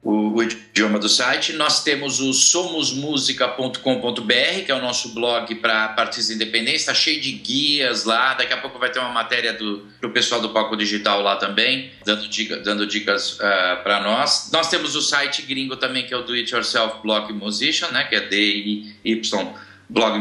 o, 0.00 0.36
o, 0.36 0.42
idioma 0.44 1.00
do 1.00 1.08
site. 1.08 1.54
Nós 1.54 1.82
temos 1.82 2.20
o 2.20 2.32
somosmusica.com.br, 2.32 4.64
que 4.64 4.70
é 4.70 4.74
o 4.74 4.80
nosso 4.80 5.12
blog 5.12 5.52
para 5.56 5.92
artistas 5.96 6.30
independentes, 6.30 6.82
está 6.82 6.94
cheio 6.94 7.20
de 7.20 7.32
guias 7.32 8.04
lá. 8.04 8.34
Daqui 8.34 8.52
a 8.52 8.58
pouco 8.58 8.78
vai 8.78 8.92
ter 8.92 9.00
uma 9.00 9.10
matéria 9.10 9.54
do, 9.54 9.78
do 10.00 10.10
pessoal 10.10 10.40
do 10.40 10.50
Palco 10.50 10.76
Digital 10.76 11.20
lá 11.20 11.34
também, 11.34 11.90
dando, 12.04 12.28
dando 12.62 12.86
dicas 12.86 13.40
para 13.82 14.00
nós. 14.04 14.50
Nós 14.52 14.70
temos 14.70 14.94
o 14.94 15.02
site 15.02 15.42
gringo 15.42 15.76
também, 15.76 16.06
que 16.06 16.14
é 16.14 16.16
o 16.16 16.22
Do 16.22 16.34
It 16.34 16.54
Yourself 16.54 17.02
Blog 17.02 17.32
Musician, 17.32 17.88
né, 17.88 18.04
que 18.04 18.14
é 18.14 18.20
D-I-Y 18.20 19.65
Blog 19.88 20.18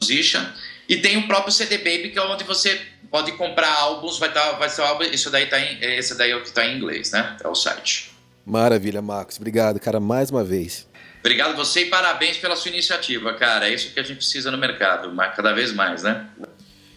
Musician. 0.00 0.52
E 0.88 0.96
tem 0.96 1.18
o 1.18 1.26
próprio 1.26 1.52
CD 1.52 1.78
Baby, 1.78 2.10
que 2.10 2.18
é 2.18 2.22
onde 2.22 2.44
você 2.44 2.80
pode 3.10 3.32
comprar 3.32 3.72
álbuns, 3.80 4.18
vai, 4.18 4.32
tá, 4.32 4.52
vai 4.52 4.68
ser 4.68 4.82
o 4.82 4.84
álbum, 4.84 5.04
isso 5.04 5.30
daí 5.30 5.46
tá 5.46 5.60
em, 5.60 5.78
esse 5.96 6.16
daí 6.16 6.30
é 6.30 6.36
o 6.36 6.40
que 6.40 6.48
está 6.48 6.64
em 6.64 6.76
inglês, 6.76 7.12
né? 7.12 7.36
É 7.42 7.48
o 7.48 7.54
site. 7.54 8.10
Maravilha, 8.44 9.02
Marcos. 9.02 9.36
Obrigado, 9.36 9.78
cara, 9.78 10.00
mais 10.00 10.30
uma 10.30 10.42
vez. 10.42 10.86
Obrigado 11.20 11.56
você 11.56 11.82
e 11.82 11.86
parabéns 11.86 12.38
pela 12.38 12.56
sua 12.56 12.70
iniciativa, 12.70 13.34
cara. 13.34 13.68
É 13.68 13.74
isso 13.74 13.92
que 13.92 14.00
a 14.00 14.02
gente 14.02 14.18
precisa 14.18 14.50
no 14.50 14.56
mercado, 14.56 15.14
cada 15.36 15.52
vez 15.52 15.72
mais, 15.72 16.02
né? 16.02 16.26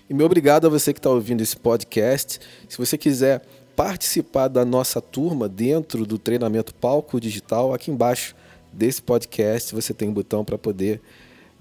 E 0.10 0.14
meu 0.14 0.26
obrigado 0.26 0.68
a 0.68 0.70
você 0.70 0.94
que 0.94 1.00
está 1.00 1.10
ouvindo 1.10 1.42
esse 1.42 1.58
podcast. 1.58 2.40
Se 2.70 2.78
você 2.78 2.98
quiser 2.98 3.42
participar 3.76 4.48
da 4.48 4.64
nossa 4.64 5.02
turma 5.02 5.50
dentro 5.50 6.06
do 6.06 6.18
treinamento 6.18 6.74
Palco 6.74 7.20
Digital, 7.20 7.74
aqui 7.74 7.90
embaixo 7.90 8.36
desse 8.72 9.02
podcast 9.02 9.74
você 9.74 9.94
tem 9.94 10.08
um 10.08 10.14
botão 10.14 10.46
para 10.46 10.58
poder 10.58 11.02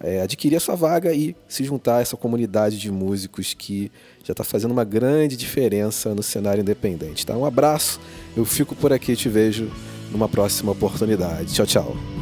é, 0.03 0.23
adquirir 0.23 0.57
a 0.57 0.61
sua 0.61 0.75
vaga 0.75 1.13
e 1.13 1.37
se 1.47 1.63
juntar 1.63 1.99
a 1.99 2.01
essa 2.01 2.17
comunidade 2.17 2.79
de 2.79 2.91
músicos 2.91 3.55
que 3.55 3.93
já 4.25 4.33
está 4.33 4.43
fazendo 4.43 4.71
uma 4.71 4.85
grande 4.85 5.37
diferença 5.37 6.15
no 6.15 6.23
cenário 6.23 6.63
independente. 6.63 7.27
Tá? 7.27 7.37
Um 7.37 7.45
abraço, 7.45 8.01
eu 8.37 8.45
fico 8.45 8.75
por 8.75 8.93
aqui 8.93 9.15
te 9.15 9.29
vejo 9.29 9.71
numa 10.11 10.29
próxima 10.29 10.73
oportunidade. 10.73 11.53
Tchau, 11.55 11.67
tchau. 11.67 12.20